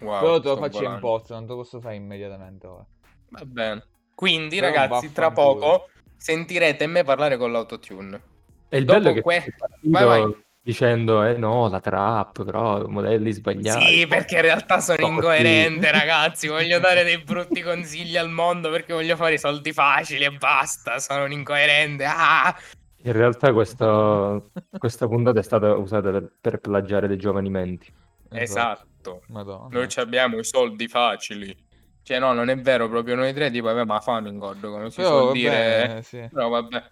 Wow, 0.00 0.20
Però 0.20 0.40
te 0.40 0.48
lo 0.48 0.56
faccio 0.56 0.82
in 0.84 0.98
post, 0.98 1.30
non 1.30 1.42
te 1.42 1.50
lo 1.50 1.58
posso 1.58 1.80
fare 1.80 1.96
immediatamente. 1.96 2.66
Va 2.66 3.44
bene. 3.44 3.84
Quindi, 4.14 4.58
Però 4.58 4.72
ragazzi, 4.72 5.12
tra 5.12 5.30
poco 5.32 5.88
sentirete 6.16 6.86
me 6.86 7.04
parlare 7.04 7.36
con 7.36 7.52
l'autotune. 7.52 8.22
E 8.70 8.78
il 8.78 8.84
Dopo 8.86 8.98
bello 8.98 9.10
è 9.10 9.14
che 9.14 9.22
que... 9.22 9.54
vai, 9.82 10.04
vai 10.04 10.44
dicendo 10.62 11.22
eh 11.24 11.36
no, 11.36 11.68
la 11.68 11.80
trap, 11.80 12.44
però 12.44 12.86
modelli 12.86 13.32
sbagliati. 13.32 13.84
Sì, 13.84 14.06
perché 14.06 14.36
in 14.36 14.42
realtà 14.42 14.80
sono 14.80 15.06
no, 15.06 15.14
incoerente, 15.14 15.86
sì. 15.86 15.92
ragazzi. 15.92 16.48
Voglio 16.48 16.78
dare 16.78 17.02
dei 17.04 17.18
brutti 17.18 17.62
consigli 17.62 18.16
al 18.16 18.30
mondo 18.30 18.70
perché 18.70 18.92
voglio 18.92 19.16
fare 19.16 19.34
i 19.34 19.38
soldi 19.38 19.72
facili 19.72 20.24
e 20.24 20.30
basta. 20.30 20.98
Sono 20.98 21.24
un 21.24 21.32
incoerente. 21.32 22.04
Ah! 22.04 22.54
In 23.02 23.12
realtà 23.12 23.52
questo, 23.52 24.50
questa 24.78 25.08
puntata 25.08 25.40
è 25.40 25.42
stata 25.42 25.74
usata 25.74 26.10
per, 26.10 26.30
per 26.38 26.58
plagiare 26.58 27.08
dei 27.08 27.16
giovani 27.16 27.48
menti. 27.48 27.92
Esatto. 28.30 29.22
Madonna. 29.28 29.68
Noi 29.70 29.88
abbiamo 29.96 30.38
i 30.38 30.44
soldi 30.44 30.86
facili. 30.86 31.56
Cioè, 32.02 32.18
no, 32.18 32.32
non 32.32 32.50
è 32.50 32.58
vero 32.58 32.88
proprio 32.88 33.14
noi 33.14 33.32
tre, 33.32 33.50
tipo, 33.50 33.66
vabbè, 33.66 33.84
ma 33.84 34.00
fammi 34.00 34.36
gordo, 34.36 34.70
come 34.70 34.90
si 34.90 35.00
Però, 35.00 35.20
suol 35.20 35.32
dire. 35.32 36.00
Sì. 36.02 36.28
Però 36.30 36.48
vabbè. 36.48 36.82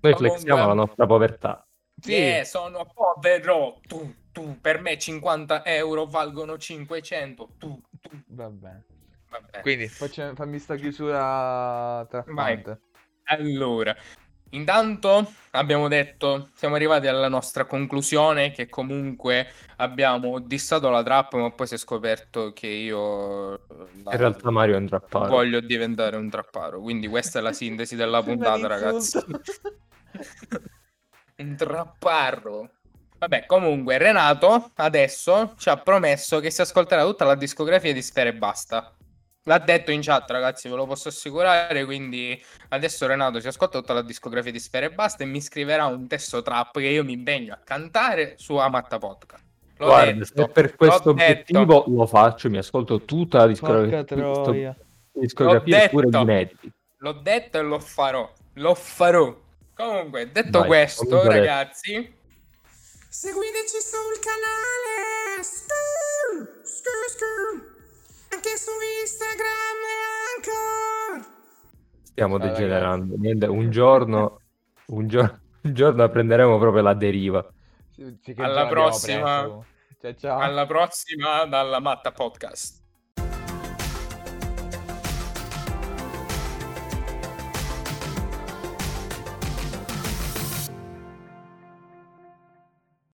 Noi 0.00 0.14
flexiamo 0.14 0.66
la 0.66 0.74
nostra 0.74 1.06
povertà. 1.06 1.63
Sì, 2.00 2.12
yeah, 2.12 2.44
sono 2.44 2.86
povero. 2.92 3.80
Tu, 3.86 4.14
tu, 4.32 4.58
per 4.60 4.80
me 4.80 4.98
50 4.98 5.64
euro 5.64 6.06
valgono 6.06 6.58
500. 6.58 7.48
Tu, 7.58 7.80
tu. 8.00 8.10
Va 8.28 8.50
bene. 8.50 8.84
Quindi 9.62 9.88
faccio, 9.88 10.32
fammi 10.34 10.58
sta 10.58 10.76
chiusura 10.76 12.06
trappante. 12.08 12.80
Allora, 13.24 13.96
intanto 14.50 15.32
abbiamo 15.52 15.88
detto, 15.88 16.50
siamo 16.54 16.74
arrivati 16.74 17.06
alla 17.06 17.28
nostra 17.28 17.64
conclusione 17.64 18.50
che 18.50 18.68
comunque 18.68 19.48
abbiamo 19.76 20.38
dissato 20.40 20.90
la 20.90 21.02
trap, 21.02 21.34
ma 21.34 21.50
poi 21.50 21.66
si 21.66 21.74
è 21.74 21.78
scoperto 21.78 22.52
che 22.52 22.66
io... 22.66 23.50
La... 24.04 24.12
In 24.12 24.18
realtà 24.18 24.50
Mario 24.50 24.74
è 24.74 24.78
un 24.78 24.86
trapparo. 24.86 25.28
Voglio 25.28 25.60
diventare 25.60 26.16
un 26.16 26.28
trapparo, 26.28 26.80
quindi 26.80 27.08
questa 27.08 27.38
è 27.38 27.42
la 27.42 27.52
sintesi 27.52 27.96
della 27.96 28.22
puntata, 28.22 28.66
ragazzi. 28.66 29.18
un 31.36 31.56
trapparro. 31.56 32.70
Vabbè, 33.18 33.46
comunque, 33.46 33.98
Renato 33.98 34.70
adesso 34.74 35.54
ci 35.56 35.68
ha 35.68 35.76
promesso 35.76 36.40
che 36.40 36.50
si 36.50 36.60
ascolterà 36.60 37.04
tutta 37.04 37.24
la 37.24 37.34
discografia 37.34 37.92
di 37.92 38.02
Sfere 38.02 38.30
e 38.30 38.34
Basta. 38.34 38.94
L'ha 39.46 39.58
detto 39.58 39.90
in 39.90 40.00
chat, 40.00 40.30
ragazzi, 40.30 40.68
ve 40.68 40.76
lo 40.76 40.86
posso 40.86 41.08
assicurare. 41.08 41.84
Quindi 41.84 42.42
adesso 42.68 43.06
Renato 43.06 43.40
si 43.40 43.48
ascolta 43.48 43.78
tutta 43.78 43.92
la 43.92 44.02
discografia 44.02 44.52
di 44.52 44.58
Sfere 44.58 44.86
e 44.86 44.90
Basta 44.90 45.22
e 45.22 45.26
mi 45.26 45.40
scriverà 45.40 45.86
un 45.86 46.06
testo 46.06 46.42
trap 46.42 46.78
che 46.78 46.86
io 46.86 47.04
mi 47.04 47.12
impegno 47.12 47.54
a 47.54 47.60
cantare 47.62 48.34
su 48.36 48.56
Amatta 48.56 48.98
Podcast. 48.98 49.42
L'ho 49.78 49.86
Guarda, 49.86 50.12
detto, 50.12 50.48
per 50.48 50.76
questo 50.76 51.10
obiettivo 51.10 51.64
detto. 51.64 51.84
lo 51.88 52.06
faccio, 52.06 52.48
mi 52.48 52.58
ascolto 52.58 53.02
tutta 53.02 53.38
la 53.38 53.46
discografia, 53.48 54.76
discografia 55.12 55.88
pure 55.88 56.08
di 56.08 56.16
inediti. 56.16 56.72
L'ho 56.98 57.12
detto 57.12 57.58
e 57.58 57.62
lo 57.62 57.80
farò. 57.80 58.30
Lo 58.54 58.74
farò. 58.74 59.42
Comunque, 59.74 60.30
detto 60.30 60.60
Vai, 60.60 60.68
questo, 60.68 61.22
ragazzi, 61.26 62.16
seguiteci 63.08 63.80
sul 63.80 64.20
canale. 64.22 65.42
Skr, 65.42 66.60
skr, 66.62 67.10
skr. 67.10 68.34
Anche 68.34 68.56
su 68.56 68.70
Instagram 69.02 69.78
e 69.90 71.16
Anchor. 71.16 71.32
Stiamo 72.04 72.38
ciao, 72.38 72.48
degenerando. 72.48 73.16
Niente, 73.16 73.46
un 73.46 73.70
giorno, 73.70 74.40
un, 74.86 75.08
giorno, 75.08 75.40
un 75.62 75.74
giorno 75.74 76.08
prenderemo 76.08 76.56
proprio 76.58 76.82
la 76.82 76.94
deriva. 76.94 77.44
Alla 78.36 78.68
prossima. 78.68 79.64
Ciao, 80.00 80.14
ciao. 80.16 80.38
Alla 80.38 80.66
prossima 80.66 81.46
dalla 81.46 81.80
Matta 81.80 82.12
Podcast. 82.12 82.83